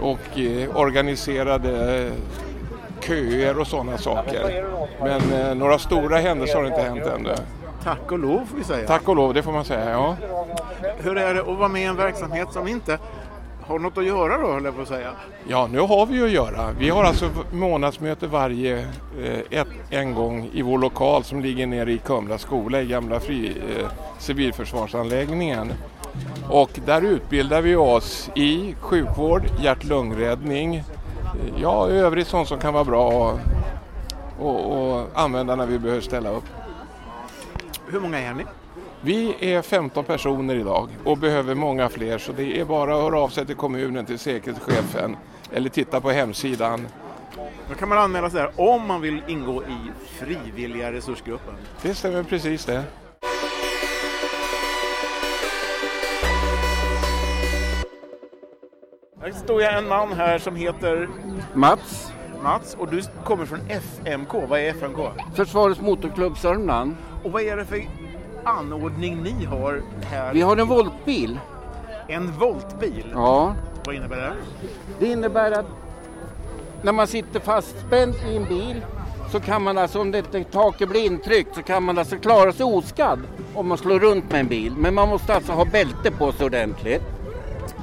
och 0.00 0.38
eh, 0.38 0.76
organiserade 0.76 2.02
eh, 2.06 2.12
köer 3.00 3.58
och 3.58 3.66
sådana 3.66 3.98
saker. 3.98 4.64
Men 5.00 5.32
eh, 5.32 5.54
några 5.54 5.78
stora 5.78 6.18
händelser 6.18 6.56
har 6.56 6.66
inte 6.66 6.82
hänt 6.82 7.06
ännu. 7.06 7.34
Tack 7.84 8.12
och 8.12 8.18
lov 8.18 8.46
får 8.46 8.56
vi 8.56 8.64
säga. 8.64 8.86
Tack 8.86 9.08
och 9.08 9.16
lov, 9.16 9.34
det 9.34 9.42
får 9.42 9.52
man 9.52 9.64
säga, 9.64 9.90
ja. 9.90 10.16
Hur 10.98 11.18
är 11.18 11.34
det 11.34 11.40
att 11.40 11.58
vara 11.58 11.68
med 11.68 11.82
i 11.82 11.84
en 11.84 11.96
verksamhet 11.96 12.48
som 12.52 12.68
inte 12.68 12.98
har 13.68 13.78
något 13.78 13.98
att 13.98 14.04
göra 14.04 14.38
då, 14.38 14.52
höll 14.52 14.64
jag 14.64 14.76
på 14.76 14.82
att 14.82 14.88
säga? 14.88 15.10
Ja, 15.48 15.68
nu 15.72 15.80
har 15.80 16.06
vi 16.06 16.14
ju 16.14 16.24
att 16.24 16.30
göra. 16.30 16.70
Vi 16.78 16.90
har 16.90 17.04
alltså 17.04 17.30
månadsmöte 17.52 18.26
varje 18.26 18.78
eh, 19.22 19.40
ett, 19.60 19.68
en 19.90 20.14
gång 20.14 20.50
i 20.52 20.62
vår 20.62 20.78
lokal 20.78 21.24
som 21.24 21.40
ligger 21.40 21.66
nere 21.66 21.92
i 21.92 21.98
Kumla 21.98 22.38
skola 22.38 22.80
i 22.80 22.86
gamla 22.86 23.20
fri, 23.20 23.48
eh, 23.48 23.86
civilförsvarsanläggningen. 24.18 25.72
Och 26.48 26.80
där 26.86 27.02
utbildar 27.02 27.62
vi 27.62 27.76
oss 27.76 28.30
i 28.34 28.74
sjukvård, 28.80 29.42
hjärt-lungräddning, 29.60 30.76
eh, 30.76 30.82
ja 31.62 31.88
övrigt 31.88 32.28
sånt 32.28 32.48
som 32.48 32.58
kan 32.58 32.74
vara 32.74 32.84
bra 32.84 33.38
att 34.40 35.18
använda 35.18 35.56
när 35.56 35.66
vi 35.66 35.78
behöver 35.78 36.02
ställa 36.02 36.30
upp. 36.30 36.44
Hur 37.90 38.00
många 38.00 38.18
är 38.18 38.34
ni? 38.34 38.44
Vi 39.00 39.52
är 39.54 39.62
15 39.62 40.04
personer 40.04 40.54
idag 40.54 40.88
och 41.04 41.18
behöver 41.18 41.54
många 41.54 41.88
fler 41.88 42.18
så 42.18 42.32
det 42.32 42.60
är 42.60 42.64
bara 42.64 42.94
att 42.96 43.02
höra 43.02 43.20
av 43.20 43.28
sig 43.28 43.46
till 43.46 43.54
kommunen, 43.56 44.06
till 44.06 44.18
säkerhetschefen 44.18 45.16
eller 45.52 45.70
titta 45.70 46.00
på 46.00 46.10
hemsidan. 46.10 46.88
Då 47.68 47.74
kan 47.74 47.88
man 47.88 47.98
anmäla 47.98 48.30
sig 48.30 48.40
här 48.40 48.52
om 48.56 48.86
man 48.86 49.00
vill 49.00 49.22
ingå 49.28 49.62
i 49.62 49.90
frivilliga 50.06 50.92
resursgruppen. 50.92 51.54
Det 51.82 51.94
stämmer 51.94 52.22
precis 52.22 52.64
det. 52.64 52.84
Här 59.20 59.32
står 59.32 59.62
jag 59.62 59.78
en 59.78 59.88
man 59.88 60.12
här 60.12 60.38
som 60.38 60.56
heter 60.56 61.08
Mats, 61.54 62.12
Mats 62.42 62.76
och 62.78 62.88
du 62.88 63.02
kommer 63.24 63.46
från 63.46 63.60
FMK. 63.68 64.32
Vad 64.48 64.60
är 64.60 64.70
FMK? 64.70 64.98
Försvarets 65.34 65.80
motorklubb 65.80 66.38
Sörmland. 66.38 66.96
Och 67.24 67.32
vad 67.32 67.42
är 67.42 67.56
det 67.56 67.64
för 67.64 67.88
anordning 68.44 69.22
ni 69.22 69.44
har 69.44 69.82
här? 70.02 70.34
Vi 70.34 70.40
har 70.40 70.56
en 70.56 70.68
voltbil. 70.68 71.38
En 72.08 72.32
voltbil? 72.32 73.06
Ja. 73.14 73.54
Vad 73.84 73.94
innebär 73.94 74.16
det? 74.16 74.32
Det 74.98 75.06
innebär 75.06 75.52
att 75.52 75.66
när 76.82 76.92
man 76.92 77.06
sitter 77.06 77.40
fastspänd 77.40 78.14
i 78.28 78.36
en 78.36 78.44
bil 78.44 78.84
så 79.30 79.40
kan 79.40 79.62
man 79.62 79.78
alltså, 79.78 80.00
om 80.00 80.10
det 80.10 80.18
inte 80.18 80.44
taket 80.44 80.88
blir 80.88 81.06
intryckt, 81.06 81.54
så 81.54 81.62
kan 81.62 81.82
man 81.82 81.98
alltså 81.98 82.16
klara 82.16 82.52
sig 82.52 82.64
oskadd 82.64 83.20
om 83.54 83.68
man 83.68 83.78
slår 83.78 83.98
runt 83.98 84.30
med 84.30 84.40
en 84.40 84.46
bil. 84.46 84.72
Men 84.76 84.94
man 84.94 85.08
måste 85.08 85.34
alltså 85.34 85.52
ha 85.52 85.64
bälte 85.64 86.10
på 86.10 86.32
sig 86.32 86.46
ordentligt. 86.46 87.02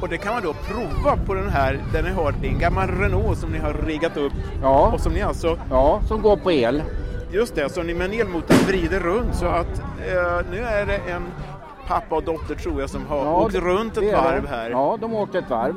Och 0.01 0.10
det 0.10 0.17
kan 0.17 0.34
man 0.34 0.43
då 0.43 0.53
prova 0.53 1.17
på 1.25 1.34
den 1.34 1.49
här, 1.49 1.79
där 1.93 2.03
ni 2.03 2.10
har, 2.10 2.31
det 2.41 2.47
är 2.47 2.51
en 2.51 2.60
gammal 2.60 2.88
Renault 2.88 3.38
som 3.39 3.49
ni 3.51 3.58
har 3.60 3.73
riggat 3.73 4.17
upp. 4.17 4.34
Ja. 4.62 4.91
Och 4.93 4.99
som 5.01 5.13
ni 5.13 5.21
alltså, 5.21 5.58
Ja, 5.69 6.01
som 6.08 6.21
går 6.21 6.38
på 6.38 6.51
el. 6.51 6.84
just 7.31 7.55
det, 7.55 7.69
som 7.69 7.88
ni 7.88 7.93
med 7.93 8.05
en 8.13 8.19
elmotor 8.19 8.55
vrider 8.67 8.99
runt 8.99 9.36
så 9.36 9.45
att 9.45 9.79
eh, 9.79 10.51
nu 10.51 10.60
är 10.63 10.86
det 10.86 10.97
en 11.12 11.23
pappa 11.88 12.15
och 12.15 12.23
dotter 12.23 12.55
tror 12.55 12.81
jag 12.81 12.89
som 12.89 13.05
har 13.05 13.17
Ja, 13.17 13.41
åkt 13.41 13.55
runt 13.55 13.97
ett 13.97 14.13
varv 14.13 14.47
här. 14.47 14.69
Ja, 14.69 14.97
de 15.01 15.12
har 15.13 15.21
åkt 15.21 15.36
ett 15.36 15.49
varv. 15.49 15.75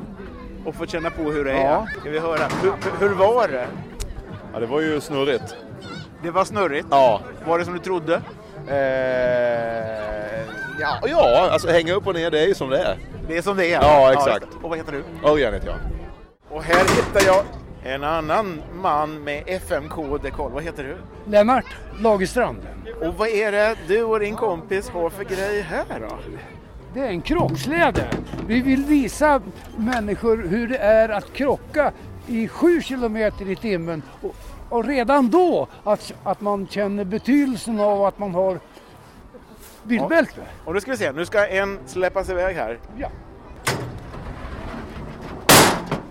Och 0.65 0.75
fått 0.75 0.89
känna 0.89 1.09
på 1.09 1.21
hur 1.23 1.45
det 1.45 1.51
är. 1.51 1.65
Ja. 1.71 1.87
Ska 2.01 2.09
vi 2.09 2.19
höra. 2.19 2.47
Hur, 2.61 2.73
hur 3.07 3.15
var 3.15 3.47
det? 3.47 3.67
Ja, 4.53 4.59
det 4.59 4.65
var 4.65 4.81
ju 4.81 5.01
snurrigt. 5.01 5.55
Det 6.23 6.31
var 6.31 6.43
snurrigt? 6.45 6.87
Ja. 6.91 7.21
Var 7.47 7.59
det 7.59 7.65
som 7.65 7.73
du 7.73 7.79
trodde? 7.79 8.21
Eh, 8.69 8.75
ja, 10.79 10.99
ja, 11.07 11.49
alltså 11.51 11.67
hänga 11.67 11.93
upp 11.93 12.07
och 12.07 12.13
ner 12.13 12.31
det 12.31 12.39
är 12.39 12.47
ju 12.47 12.55
som 12.55 12.69
det 12.69 12.79
är. 12.79 12.97
Det 13.27 13.37
är 13.37 13.41
som 13.41 13.57
det 13.57 13.73
är? 13.73 13.81
Ja, 13.81 14.13
exakt. 14.13 14.41
det. 14.51 14.63
och 14.63 14.69
vad 14.69 14.77
heter 14.77 14.91
du? 14.91 15.29
Örjan 15.29 15.53
heter 15.53 15.67
jag. 15.67 15.77
Och 16.49 16.63
här 16.63 16.79
hittar 16.79 17.25
jag 17.25 17.43
en 17.83 18.03
annan 18.03 18.61
man 18.81 19.23
med 19.23 19.43
FMK-dekoll. 19.47 20.51
Vad 20.51 20.63
heter 20.63 20.83
du? 20.83 20.97
Lennart 21.31 21.65
Lagerstrand. 21.99 22.67
Och 23.01 23.15
vad 23.15 23.27
är 23.27 23.51
det 23.51 23.75
du 23.87 24.03
och 24.03 24.19
din 24.19 24.35
kompis 24.35 24.89
har 24.89 25.09
för 25.09 25.23
grej 25.23 25.61
här 25.61 25.99
då? 25.99 26.17
Det 26.93 26.99
är 26.99 27.09
en 27.09 27.21
krocksläde. 27.21 28.07
Vi 28.47 28.61
vill 28.61 28.85
visa 28.85 29.41
människor 29.77 30.37
hur 30.37 30.67
det 30.67 30.77
är 30.77 31.09
att 31.09 31.33
krocka 31.33 31.91
i 32.27 32.47
7 32.47 32.81
kilometer 32.81 33.49
i 33.49 33.55
timmen. 33.55 34.01
Och, 34.69 34.85
redan 34.85 35.29
då 35.29 35.67
att, 35.83 36.13
att 36.23 36.41
man 36.41 36.67
känner 36.67 37.03
betydelsen 37.03 37.79
av 37.79 38.05
att 38.05 38.19
man 38.19 38.33
har 38.33 38.59
bilbälte. 39.83 40.41
Och 40.65 40.73
nu 40.73 40.81
ska 40.81 40.91
vi 40.91 40.97
se, 40.97 41.11
nu 41.11 41.25
ska 41.25 41.47
en 41.47 41.79
släppas 41.85 42.29
iväg 42.29 42.55
här. 42.55 42.79
Ja. 42.97 43.09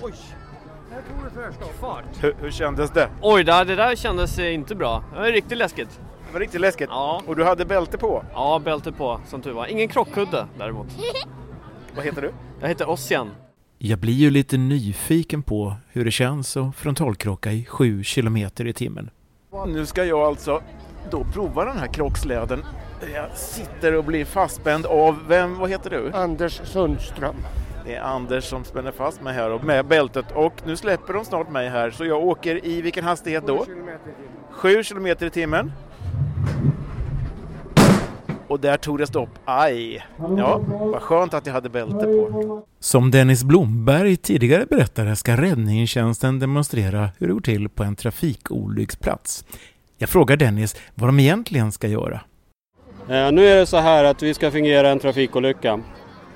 Oj, 0.03 0.15
här 0.91 1.03
tog 1.03 1.25
det 1.25 1.31
först 1.31 1.81
fart. 1.81 2.05
Hur, 2.21 2.37
hur 2.41 2.51
kändes 2.51 2.91
det? 2.91 3.09
Oj, 3.23 3.45
det 3.45 3.65
det 3.65 3.75
där 3.75 3.97
kändes 3.97 4.39
inte 4.39 4.75
bra. 4.75 5.03
Det 5.13 5.19
var 5.21 5.27
riktigt 5.27 5.59
läskigt. 5.59 6.01
Det 6.27 6.33
var 6.33 6.41
riktigt 6.41 6.61
läskigt. 6.61 6.89
Ja. 6.91 7.23
Och 7.27 7.37
du 7.37 7.45
hade 7.45 7.65
bälte 7.65 7.99
på? 7.99 8.25
Ja, 8.33 8.61
bälte 8.65 8.93
på 8.93 9.21
som 9.27 9.43
tur 9.43 9.53
var. 9.53 9.67
Ingen 9.67 9.89
krockkudde 9.89 10.47
däremot. 10.59 10.87
Vad 11.97 12.05
heter 12.05 12.23
du? 12.23 12.33
Jag 12.61 12.69
heter 12.69 12.89
Ossian. 12.89 13.31
Jag 13.81 13.99
blir 13.99 14.13
ju 14.13 14.31
lite 14.31 14.57
nyfiken 14.57 15.43
på 15.43 15.75
hur 15.93 16.05
det 16.05 16.11
känns 16.11 16.57
att 16.57 16.77
frontalkrocka 16.77 17.53
i 17.53 17.65
7 17.65 18.03
kilometer 18.03 18.67
i 18.67 18.73
timmen. 18.73 19.11
Nu 19.67 19.87
ska 19.87 20.05
jag 20.05 20.21
alltså 20.21 20.63
då 21.11 21.25
prova 21.25 21.65
den 21.65 21.79
här 21.79 21.87
krocksläden. 21.87 22.65
Jag 23.15 23.37
sitter 23.37 23.95
och 23.95 24.05
blir 24.05 24.25
fastspänd 24.25 24.87
av, 24.87 25.19
vem, 25.29 25.59
vad 25.59 25.71
heter 25.71 25.91
du? 25.91 26.11
Anders 26.15 26.61
Sundström. 26.65 27.37
Det 27.87 27.95
är 27.95 28.03
Anders 28.03 28.45
som 28.45 28.65
spänner 28.65 28.93
fast 28.93 29.23
mig 29.23 29.35
här 29.35 29.51
och 29.51 29.65
med 29.65 29.87
bältet 29.87 30.27
och 30.35 30.53
nu 30.67 30.77
släpper 30.77 31.13
de 31.13 31.25
snart 31.25 31.51
mig 31.51 31.69
här 31.69 31.91
så 31.91 32.05
jag 32.05 32.25
åker 32.25 32.67
i 32.67 32.83
vilken 32.83 33.05
hastighet 33.05 33.47
då? 33.47 33.67
7 34.51 34.83
kilometer 34.83 35.27
i 35.27 35.31
timmen. 35.31 35.73
Och 38.59 38.63
där 38.63 38.77
tog 38.77 38.99
det 38.99 39.07
stopp. 39.07 39.29
Aj! 39.45 40.07
Ja, 40.37 40.61
vad 40.69 41.03
skönt 41.03 41.35
att 41.35 41.47
jag 41.47 41.53
hade 41.53 41.69
bälte 41.69 42.05
på. 42.05 42.63
Som 42.81 43.11
Dennis 43.11 43.45
Blomberg 43.45 44.17
tidigare 44.17 44.67
berättade 44.67 45.17
ska 45.17 45.37
räddningstjänsten 45.37 46.39
demonstrera 46.39 47.09
hur 47.19 47.27
det 47.27 47.33
går 47.33 47.41
till 47.41 47.69
på 47.69 47.83
en 47.83 47.97
trafikolycksplats. 47.97 49.45
Jag 49.99 50.09
frågar 50.09 50.37
Dennis 50.37 50.77
vad 50.95 51.09
de 51.09 51.21
egentligen 51.21 51.73
ska 51.73 51.89
göra. 51.89 52.21
Eh, 53.09 53.33
nu 53.33 53.47
är 53.47 53.57
det 53.57 53.67
så 53.67 53.77
här 53.77 54.05
att 54.05 54.23
vi 54.23 54.35
ska 54.35 54.51
fungera 54.51 54.91
en 54.91 54.99
trafikolycka. 54.99 55.81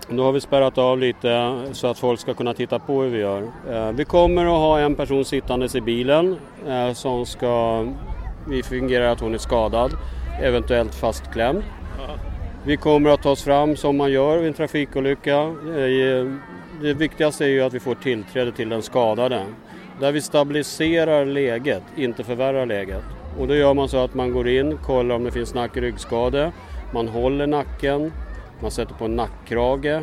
Nu 0.08 0.22
har 0.22 0.32
vi 0.32 0.40
spärrat 0.40 0.78
av 0.78 0.98
lite 0.98 1.62
så 1.72 1.86
att 1.86 1.98
folk 1.98 2.20
ska 2.20 2.34
kunna 2.34 2.54
titta 2.54 2.78
på 2.78 3.02
hur 3.02 3.10
vi 3.10 3.18
gör. 3.18 3.42
Eh, 3.70 3.92
vi 3.92 4.04
kommer 4.04 4.44
att 4.44 4.50
ha 4.50 4.80
en 4.80 4.94
person 4.94 5.24
sittandes 5.24 5.74
i 5.74 5.80
bilen 5.80 6.36
eh, 6.68 6.92
som 6.92 7.26
ska... 7.26 7.86
Vi 8.48 8.62
fungerar 8.62 9.08
att 9.08 9.20
hon 9.20 9.34
är 9.34 9.38
skadad, 9.38 9.92
eventuellt 10.42 10.94
fastklämd. 10.94 11.62
Vi 12.66 12.76
kommer 12.76 13.10
att 13.10 13.22
ta 13.22 13.30
oss 13.30 13.42
fram 13.42 13.76
som 13.76 13.96
man 13.96 14.12
gör 14.12 14.38
vid 14.38 14.48
en 14.48 14.54
trafikolycka. 14.54 15.54
Det 16.82 16.94
viktigaste 16.94 17.44
är 17.44 17.48
ju 17.48 17.62
att 17.62 17.74
vi 17.74 17.80
får 17.80 17.94
tillträde 17.94 18.52
till 18.52 18.68
den 18.68 18.82
skadade. 18.82 19.46
Där 20.00 20.12
vi 20.12 20.20
stabiliserar 20.20 21.24
läget, 21.24 21.82
inte 21.96 22.24
förvärrar 22.24 22.66
läget. 22.66 23.02
Och 23.38 23.48
då 23.48 23.54
gör 23.54 23.74
man 23.74 23.88
så 23.88 24.04
att 24.04 24.14
man 24.14 24.32
går 24.32 24.48
in, 24.48 24.78
kollar 24.78 25.14
om 25.14 25.24
det 25.24 25.30
finns 25.30 25.54
nack 25.54 25.70
och 25.70 25.82
ryggskade. 25.82 26.52
Man 26.94 27.08
håller 27.08 27.46
nacken, 27.46 28.12
man 28.60 28.70
sätter 28.70 28.94
på 28.94 29.04
en 29.04 29.16
nackkrage. 29.16 30.02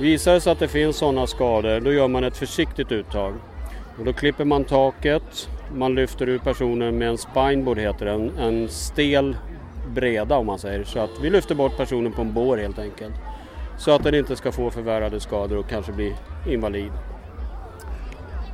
Visar 0.00 0.34
det 0.34 0.40
sig 0.40 0.52
att 0.52 0.58
det 0.58 0.68
finns 0.68 0.96
sådana 0.96 1.26
skador, 1.26 1.80
då 1.80 1.92
gör 1.92 2.08
man 2.08 2.24
ett 2.24 2.36
försiktigt 2.36 2.92
uttag. 2.92 3.34
Och 3.98 4.04
då 4.04 4.12
klipper 4.12 4.44
man 4.44 4.64
taket, 4.64 5.48
man 5.74 5.94
lyfter 5.94 6.28
ur 6.28 6.38
personen 6.38 6.98
med 6.98 7.08
en 7.08 7.18
spineboard 7.18 7.78
heter 7.78 8.06
det, 8.06 8.12
en, 8.12 8.38
en 8.38 8.68
stel 8.68 9.36
breda 9.86 10.36
om 10.36 10.46
man 10.46 10.58
säger. 10.58 10.84
Så 10.84 10.98
att 11.00 11.10
vi 11.20 11.30
lyfter 11.30 11.54
bort 11.54 11.76
personen 11.76 12.12
på 12.12 12.22
en 12.22 12.32
bår 12.32 12.56
helt 12.56 12.78
enkelt. 12.78 13.14
Så 13.78 13.90
att 13.94 14.02
den 14.02 14.14
inte 14.14 14.36
ska 14.36 14.52
få 14.52 14.70
förvärrade 14.70 15.20
skador 15.20 15.58
och 15.58 15.68
kanske 15.68 15.92
bli 15.92 16.14
invalid. 16.48 16.92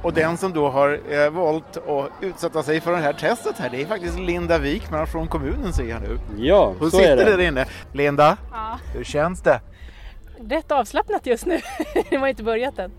Och 0.03 0.13
den 0.13 0.37
som 0.37 0.53
då 0.53 0.69
har 0.69 1.01
eh, 1.11 1.31
valt 1.31 1.77
att 1.77 2.11
utsätta 2.21 2.63
sig 2.63 2.81
för 2.81 2.93
det 2.93 2.99
här 2.99 3.13
testet 3.13 3.59
här, 3.59 3.71
det 3.71 3.83
är 3.83 3.87
faktiskt 3.87 4.19
Linda 4.19 4.59
Wikman 4.59 5.07
från 5.07 5.29
kommunen 5.29 5.73
ser 5.73 5.85
jag 5.85 6.03
nu. 6.03 6.19
Ja, 6.37 6.75
Hon 6.79 6.91
så 6.91 6.97
sitter 6.97 7.13
är 7.13 7.17
det. 7.17 7.37
där 7.37 7.41
inne. 7.49 7.67
Linda, 7.93 8.37
Ja. 8.53 8.79
hur 8.95 9.05
känns 9.05 9.41
det? 9.43 9.61
Rätt 10.49 10.73
avslappnat 10.73 11.27
just 11.27 11.47
nu. 11.47 11.61
Det 12.11 12.17
har 12.17 12.29
inte 12.29 12.43
börjat 12.43 12.79
än. 12.79 12.91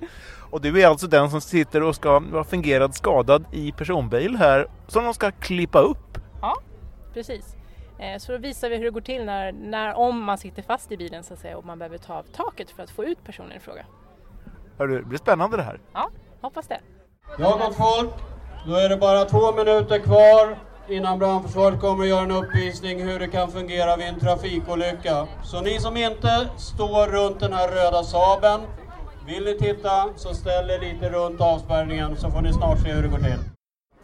Och 0.51 0.61
du 0.61 0.81
är 0.81 0.87
alltså 0.87 1.07
den 1.07 1.29
som 1.29 1.41
sitter 1.41 1.83
och 1.83 1.95
ska 1.95 2.19
vara 2.19 2.43
fingerad 2.43 2.95
skadad 2.95 3.45
i 3.51 3.71
personbil 3.71 4.35
här 4.35 4.67
som 4.87 5.03
de 5.03 5.13
ska 5.13 5.31
klippa 5.31 5.79
upp. 5.79 6.17
Ja, 6.41 6.55
precis. 7.13 7.55
Eh, 7.99 8.17
Så 8.17 8.31
då 8.31 8.37
visar 8.37 8.69
vi 8.69 8.75
hur 8.77 8.83
det 8.83 8.91
går 8.91 9.01
till 9.01 9.25
när, 9.25 9.51
när, 9.51 9.93
om 9.93 10.23
man 10.23 10.37
sitter 10.37 10.61
fast 10.61 10.91
i 10.91 10.97
bilen 10.97 11.23
så 11.23 11.33
att 11.33 11.39
säga 11.39 11.57
och 11.57 11.65
man 11.65 11.79
behöver 11.79 11.97
ta 11.97 12.13
av 12.13 12.23
taket 12.23 12.69
för 12.71 12.83
att 12.83 12.89
få 12.89 13.03
ut 13.03 13.23
personen 13.23 13.51
i 13.51 13.59
fråga. 13.59 13.85
Hörru, 14.77 14.99
det 14.99 15.05
blir 15.05 15.17
spännande 15.19 15.57
det 15.57 15.63
här. 15.63 15.79
Ja, 15.93 16.09
hoppas 16.41 16.67
det. 16.67 16.79
Ja 17.39 17.57
gott 17.57 17.75
folk, 17.75 18.13
då 18.67 18.75
är 18.75 18.89
det 18.89 18.97
bara 18.97 19.25
två 19.25 19.51
minuter 19.51 19.99
kvar 19.99 20.57
innan 20.89 21.19
brandförsvaret 21.19 21.79
kommer 21.79 22.03
att 22.03 22.09
göra 22.09 22.21
en 22.21 22.31
uppvisning 22.31 23.01
hur 23.07 23.19
det 23.19 23.27
kan 23.27 23.51
fungera 23.51 23.95
vid 23.97 24.07
en 24.07 24.19
trafikolycka. 24.19 25.27
Så 25.43 25.61
ni 25.61 25.79
som 25.79 25.97
inte 25.97 26.49
står 26.57 27.07
runt 27.07 27.39
den 27.39 27.53
här 27.53 27.67
röda 27.67 28.03
Saaben, 28.03 28.61
vill 29.25 29.45
ni 29.45 29.57
titta 29.57 30.09
så 30.15 30.33
ställ 30.33 30.69
er 30.69 30.79
lite 30.79 31.09
runt 31.09 31.41
avspärrningen 31.41 32.15
så 32.15 32.31
får 32.31 32.41
ni 32.41 32.53
snart 32.53 32.79
se 32.79 32.91
hur 32.91 33.03
det 33.03 33.09
går 33.09 33.17
till. 33.17 33.39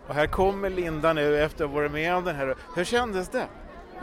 Och 0.08 0.16
här 0.16 0.28
kommer 0.28 0.70
Linda 0.70 1.14
nu 1.14 1.42
efter 1.44 1.64
att 1.64 1.70
ha 1.70 1.76
varit 1.76 1.92
med 1.92 2.16
om 2.16 2.24
den 2.24 2.36
här. 2.36 2.56
Hur 2.76 2.84
kändes 2.84 3.30
det? 3.30 3.46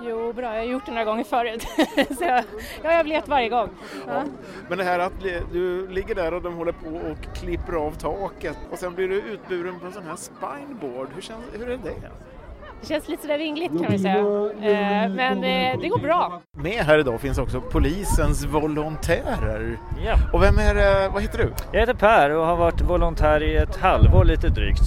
Jo, 0.03 0.33
bra. 0.33 0.47
Jag 0.55 0.61
har 0.61 0.65
gjort 0.71 0.87
det 0.87 0.93
några 0.93 1.05
gånger 1.05 1.25
förut. 1.25 1.63
så 2.19 2.25
jag, 2.25 2.45
jag 2.83 2.91
har 2.91 2.99
överlevt 2.99 3.29
varje 3.29 3.49
gång. 3.49 3.69
Ja. 4.07 4.23
Men 4.69 4.79
det 4.79 4.85
här 4.85 4.99
att 4.99 5.13
du 5.53 5.89
ligger 5.89 6.15
där 6.15 6.35
och 6.35 6.43
de 6.43 6.55
håller 6.55 6.73
på 6.73 7.11
och 7.11 7.35
klipper 7.37 7.73
av 7.73 7.93
taket 7.93 8.57
och 8.71 8.79
sen 8.79 8.95
blir 8.95 9.09
du 9.09 9.15
utburen 9.21 9.81
på 9.81 9.87
en 9.87 9.93
sån 9.93 10.05
här 10.05 10.17
spineboard. 10.17 11.09
Hur, 11.15 11.23
känns, 11.23 11.45
hur 11.53 11.69
är 11.69 11.77
det? 11.77 12.11
Det 12.81 12.87
känns 12.87 13.09
lite 13.09 13.23
sådär 13.23 13.39
vingligt 13.39 13.83
kan 13.83 13.93
vi 13.93 13.99
säga. 13.99 14.19
Eh, 14.19 15.09
Men 15.11 15.45
eh, 15.45 15.81
det 15.81 15.89
går 15.89 15.99
bra. 15.99 16.41
Med 16.53 16.85
här 16.85 16.99
idag 16.99 17.21
finns 17.21 17.39
också 17.39 17.61
polisens 17.61 18.45
volontärer. 18.45 19.79
Ja. 20.05 20.15
Och 20.33 20.43
vem 20.43 20.59
är 20.59 20.75
det, 20.75 21.09
vad 21.13 21.23
heter 21.23 21.39
du? 21.39 21.53
Jag 21.73 21.81
heter 21.81 21.95
Per 21.95 22.31
och 22.31 22.47
har 22.47 22.57
varit 22.57 22.81
volontär 22.81 23.43
i 23.43 23.57
ett 23.57 23.77
halvår 23.77 24.25
lite 24.25 24.49
drygt. 24.49 24.83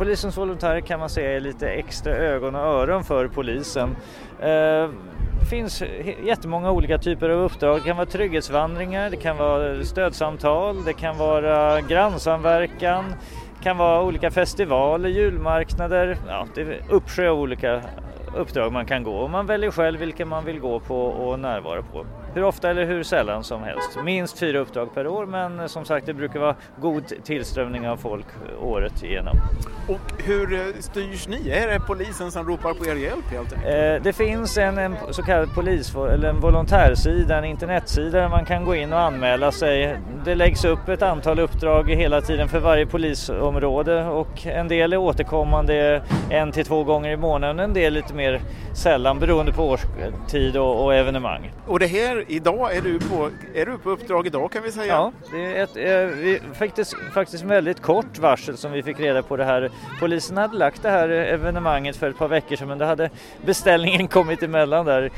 Polisens 0.00 0.36
volontärer 0.36 0.80
kan 0.80 1.00
man 1.00 1.08
säga 1.08 1.36
är 1.36 1.40
lite 1.40 1.70
extra 1.70 2.12
ögon 2.12 2.54
och 2.54 2.60
öron 2.60 3.04
för 3.04 3.28
polisen. 3.28 3.96
Det 4.40 5.46
finns 5.50 5.82
jättemånga 6.24 6.70
olika 6.70 6.98
typer 6.98 7.28
av 7.28 7.40
uppdrag. 7.40 7.78
Det 7.80 7.84
kan 7.84 7.96
vara 7.96 8.06
trygghetsvandringar, 8.06 9.10
det 9.10 9.16
kan 9.16 9.36
vara 9.36 9.84
stödsamtal, 9.84 10.84
det 10.84 10.92
kan 10.92 11.18
vara 11.18 11.80
grannsamverkan, 11.80 13.04
det 13.58 13.64
kan 13.64 13.76
vara 13.76 14.02
olika 14.02 14.30
festivaler, 14.30 15.08
julmarknader. 15.08 16.16
Ja, 16.28 16.46
det 16.54 16.60
är 16.60 16.80
uppsjö 16.90 17.28
av 17.28 17.38
olika 17.38 17.80
uppdrag 18.36 18.72
man 18.72 18.86
kan 18.86 19.02
gå 19.02 19.14
och 19.14 19.30
man 19.30 19.46
väljer 19.46 19.70
själv 19.70 20.00
vilka 20.00 20.26
man 20.26 20.44
vill 20.44 20.60
gå 20.60 20.80
på 20.80 21.06
och 21.06 21.38
närvara 21.40 21.82
på. 21.82 22.06
Hur 22.34 22.44
ofta 22.44 22.70
eller 22.70 22.84
hur 22.84 23.02
sällan 23.02 23.44
som 23.44 23.62
helst. 23.62 23.98
Minst 24.04 24.38
fyra 24.38 24.58
uppdrag 24.58 24.94
per 24.94 25.06
år 25.06 25.26
men 25.26 25.68
som 25.68 25.84
sagt 25.84 26.06
det 26.06 26.14
brukar 26.14 26.40
vara 26.40 26.54
god 26.80 27.12
tillströmning 27.24 27.88
av 27.88 27.96
folk 27.96 28.26
året 28.62 29.02
igenom. 29.02 29.36
Och 29.88 30.22
hur 30.24 30.52
eh, 30.54 30.60
styrs 30.80 31.28
ni? 31.28 31.50
Är 31.50 31.68
det 31.68 31.80
polisen 31.86 32.30
som 32.30 32.48
ropar 32.48 32.74
på 32.74 32.86
er 32.86 32.94
hjälp 32.94 33.24
helt 33.30 33.52
enkelt? 33.52 33.74
Eh, 33.74 34.02
Det 34.02 34.12
finns 34.12 34.58
en, 34.58 34.78
en 34.78 34.96
så 35.10 35.22
kallad 35.22 35.54
polis 35.54 35.94
eller 35.94 36.28
en 36.28 36.40
volontärsida, 36.40 37.38
en 37.38 37.44
internetsida 37.44 38.20
där 38.20 38.28
man 38.28 38.44
kan 38.44 38.64
gå 38.64 38.74
in 38.74 38.92
och 38.92 39.00
anmäla 39.00 39.52
sig. 39.52 39.96
Det 40.24 40.34
läggs 40.34 40.64
upp 40.64 40.88
ett 40.88 41.02
antal 41.02 41.38
uppdrag 41.40 41.90
hela 41.90 42.20
tiden 42.20 42.48
för 42.48 42.58
varje 42.60 42.86
polisområde 42.86 44.04
och 44.04 44.46
en 44.46 44.68
del 44.68 44.92
är 44.92 44.96
återkommande 44.96 46.02
en 46.30 46.52
till 46.52 46.64
två 46.64 46.84
gånger 46.84 47.10
i 47.10 47.16
månaden, 47.16 47.60
en 47.60 47.72
del 47.74 47.92
lite 47.92 48.14
mer 48.14 48.40
sällan 48.74 49.18
beroende 49.18 49.52
på 49.52 49.62
årstid 49.64 50.56
och, 50.56 50.84
och 50.84 50.94
evenemang. 50.94 51.52
Och 51.66 51.78
det 51.78 51.86
här, 51.86 52.19
idag 52.28 52.76
är 52.76 52.80
du 52.80 52.98
på, 52.98 53.30
är 53.54 53.66
du 53.66 53.78
på 53.78 53.90
uppdrag 53.90 54.26
idag 54.26 54.52
kan 54.52 54.62
vi 54.62 54.72
säga? 54.72 54.86
Ja, 54.94 55.12
det 55.32 55.56
är 55.56 55.62
ett, 55.64 55.76
eh, 55.76 56.16
vi, 56.18 56.40
faktiskt, 56.58 56.94
faktiskt 57.14 57.44
väldigt 57.44 57.82
kort 57.82 58.18
varsel 58.18 58.56
som 58.56 58.72
vi 58.72 58.82
fick 58.82 59.00
reda 59.00 59.22
på 59.22 59.36
det 59.36 59.44
här. 59.44 59.70
Polisen 60.00 60.36
hade 60.36 60.56
lagt 60.56 60.82
det 60.82 60.90
här 60.90 61.08
evenemanget 61.08 61.96
för 61.96 62.10
ett 62.10 62.18
par 62.18 62.28
veckor 62.28 62.56
sedan 62.56 62.68
men 62.68 62.78
då 62.78 62.84
hade 62.84 63.10
beställningen 63.44 64.08
kommit 64.18 64.42
emellan 64.42 64.86
där. 64.86 65.10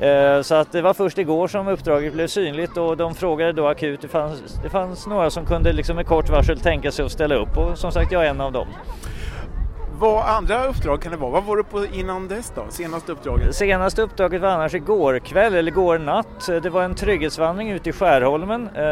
Eh, 0.00 0.42
Så 0.42 0.54
att 0.54 0.72
det 0.72 0.82
var 0.82 0.94
först 0.94 1.18
igår 1.18 1.48
som 1.48 1.68
uppdraget 1.68 2.12
blev 2.12 2.26
synligt 2.26 2.76
och 2.76 2.96
de 2.96 3.14
frågade 3.14 3.52
då 3.52 3.66
akut. 3.66 4.00
Det 4.00 4.08
fanns, 4.08 4.60
det 4.62 4.68
fanns 4.68 5.06
några 5.06 5.30
som 5.30 5.46
kunde 5.46 5.72
liksom 5.72 5.96
med 5.96 6.06
kort 6.06 6.28
varsel 6.28 6.60
tänka 6.60 6.90
sig 6.92 7.04
att 7.04 7.12
ställa 7.12 7.34
upp 7.34 7.56
och 7.56 7.78
som 7.78 7.92
sagt 7.92 8.12
jag 8.12 8.26
är 8.26 8.30
en 8.30 8.40
av 8.40 8.52
dem. 8.52 8.68
Vad 9.98 10.24
andra 10.26 10.66
uppdrag 10.66 11.02
kan 11.02 11.12
det 11.12 11.18
vara? 11.18 11.30
Vad 11.30 11.44
var 11.44 11.56
du 11.56 11.64
på 11.64 11.86
innan 11.86 12.28
dess 12.28 12.52
då? 12.54 12.62
Senaste 12.68 13.12
uppdraget? 13.12 13.54
Senaste 13.54 14.02
uppdraget 14.02 14.42
var 14.42 14.48
annars 14.48 14.74
igår 14.74 15.18
kväll 15.18 15.54
eller 15.54 15.72
igår 15.72 15.98
natt. 15.98 16.46
Det 16.62 16.70
var 16.70 16.82
en 16.82 16.94
trygghetsvandring 16.94 17.70
ute 17.70 17.88
i 17.90 17.92
Skärholmen. 17.92 18.68
Eh, 18.74 18.82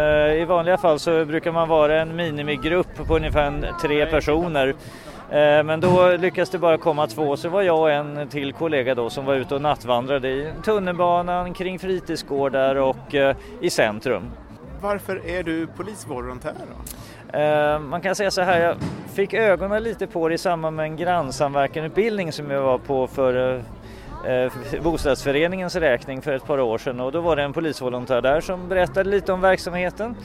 I 0.43 0.45
vanliga 0.49 0.79
fall 0.79 0.99
så 0.99 1.25
brukar 1.25 1.53
man 1.53 1.69
vara 1.69 2.01
en 2.01 2.17
minimigrupp 2.17 3.07
på 3.07 3.17
ungefär 3.17 3.73
tre 3.83 4.07
personer. 4.07 4.69
Eh, 5.31 5.63
Men 5.65 5.81
då 5.81 6.17
lyckades 6.17 6.51
det 6.51 6.59
bara 6.59 6.79
komma 6.79 7.07
två 7.07 7.37
så 7.37 7.49
var 7.49 7.63
jag 7.63 7.81
och 7.81 7.91
en 7.91 8.29
till 8.29 8.53
kollega 8.53 8.95
då 8.95 9.11
som 9.11 9.25
var 9.25 9.35
ute 9.35 9.55
och 9.55 9.63
nattvandrade 9.63 10.29
i 10.29 10.53
tunnelbanan, 10.65 11.55
kring 11.55 11.79
fritidsgårdar 11.79 12.77
och 12.77 13.15
eh, 13.15 13.37
i 13.61 13.71
centrum. 13.71 14.23
Varför 14.81 15.27
är 15.27 15.43
du 15.43 15.67
polisvolontär 15.67 16.53
då? 16.59 16.93
Eh, 17.33 17.79
man 17.79 18.01
kan 18.01 18.15
säga 18.15 18.31
så 18.31 18.43
här, 18.43 18.61
jag 18.61 18.77
fick 19.15 19.35
ögonen 19.35 19.83
lite 19.83 20.07
på 20.07 20.29
det 20.29 20.35
i 20.35 20.39
samband 20.39 20.77
med 20.77 20.85
en 20.85 20.97
grannsamverkanutbildning 20.97 22.33
som 22.33 22.51
jag 22.51 22.63
var 22.63 22.79
på 22.79 23.03
eh, 23.03 23.55
eh, 24.33 24.51
för 24.51 24.81
bostadsföreningens 24.81 25.77
räkning 25.77 26.23
för 26.23 26.33
ett 26.33 26.47
par 26.47 26.61
år 26.61 26.79
sedan 26.79 27.01
och 27.01 27.13
då 27.13 27.21
var 27.21 27.37
det 27.37 27.43
en 27.43 27.53
polisvolontär 27.53 28.21
där 28.21 28.41
som 28.41 28.69
berättade 28.69 29.11
lite 29.11 29.33
om 29.33 29.41
verksamheten. 29.41 30.17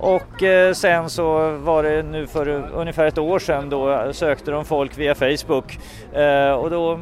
Och 0.00 0.42
sen 0.74 1.10
så 1.10 1.50
var 1.50 1.82
det 1.82 2.02
nu 2.02 2.26
för 2.26 2.48
ungefär 2.74 3.06
ett 3.06 3.18
år 3.18 3.38
sedan 3.38 3.70
då 3.70 4.12
sökte 4.12 4.50
de 4.50 4.64
folk 4.64 4.98
via 4.98 5.14
Facebook 5.14 5.78
och 6.58 6.70
då 6.70 7.00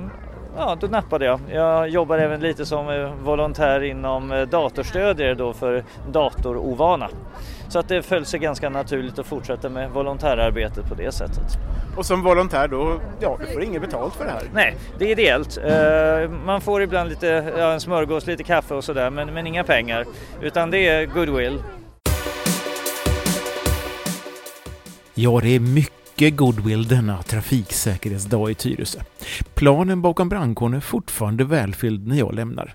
Ja, 0.56 0.76
då 0.80 0.86
nappade 0.86 1.24
jag. 1.24 1.40
Jag 1.52 1.88
jobbar 1.88 2.18
även 2.18 2.40
lite 2.40 2.66
som 2.66 2.88
eh, 2.88 3.12
volontär 3.22 3.80
inom 3.82 4.32
eh, 4.32 4.42
datorstödjare 4.42 5.34
då 5.34 5.52
för 5.52 5.84
datorovana. 6.12 7.08
Så 7.68 7.78
att 7.78 7.88
det 7.88 8.02
föll 8.02 8.24
sig 8.26 8.40
ganska 8.40 8.68
naturligt 8.70 9.18
att 9.18 9.26
fortsätta 9.26 9.68
med 9.68 9.90
volontärarbetet 9.90 10.88
på 10.88 10.94
det 10.94 11.12
sättet. 11.12 11.58
Och 11.96 12.06
som 12.06 12.22
volontär 12.22 12.68
då, 12.68 13.00
ja 13.20 13.36
du 13.40 13.46
får 13.52 13.62
inget 13.62 13.82
betalt 13.82 14.14
för 14.14 14.24
det 14.24 14.30
här. 14.30 14.42
Nej, 14.54 14.76
det 14.98 15.04
är 15.04 15.08
ideellt. 15.10 15.58
Eh, 15.58 16.30
Man 16.44 16.60
får 16.60 16.82
ibland 16.82 17.08
lite, 17.10 17.52
ja, 17.58 17.72
en 17.72 17.80
smörgås, 17.80 18.26
lite 18.26 18.42
kaffe 18.42 18.74
och 18.74 18.84
sådär 18.84 19.10
men, 19.10 19.34
men 19.34 19.46
inga 19.46 19.64
pengar. 19.64 20.04
Utan 20.42 20.70
det 20.70 20.88
är 20.88 21.06
goodwill. 21.06 21.62
Ja, 25.14 25.40
det 25.42 25.48
är 25.48 25.60
mycket 26.20 26.36
goodwill 26.36 26.88
denna 26.88 27.22
trafiksäkerhetsdag 27.22 28.50
i 28.50 28.54
Tyresö. 28.54 29.00
Planen 29.54 30.02
bakom 30.02 30.28
brandkåren 30.28 30.74
är 30.74 30.80
fortfarande 30.80 31.44
välfylld 31.44 32.06
när 32.06 32.16
jag 32.16 32.34
lämnar. 32.34 32.74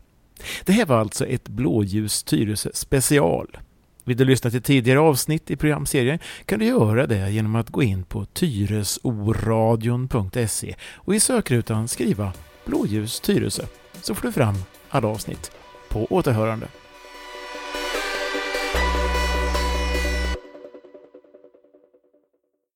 Det 0.65 0.73
här 0.73 0.85
var 0.85 0.99
alltså 0.99 1.25
ett 1.25 1.49
Blåljus 1.49 2.23
Tyresö 2.23 2.69
special. 2.73 3.57
Vill 4.03 4.17
du 4.17 4.25
lyssna 4.25 4.51
till 4.51 4.61
tidigare 4.61 4.99
avsnitt 4.99 5.51
i 5.51 5.55
programserien 5.55 6.19
kan 6.45 6.59
du 6.59 6.65
göra 6.65 7.07
det 7.07 7.31
genom 7.31 7.55
att 7.55 7.69
gå 7.69 7.83
in 7.83 8.03
på 8.03 8.25
tyresoradion.se 8.25 10.75
och 10.95 11.15
i 11.15 11.19
sökrutan 11.19 11.87
skriva 11.87 12.33
Blåljus 12.65 13.19
Tyresö 13.19 13.63
så 14.01 14.15
får 14.15 14.27
du 14.27 14.31
fram 14.31 14.55
alla 14.89 15.07
avsnitt. 15.07 15.51
På 15.89 16.05
återhörande. 16.05 16.67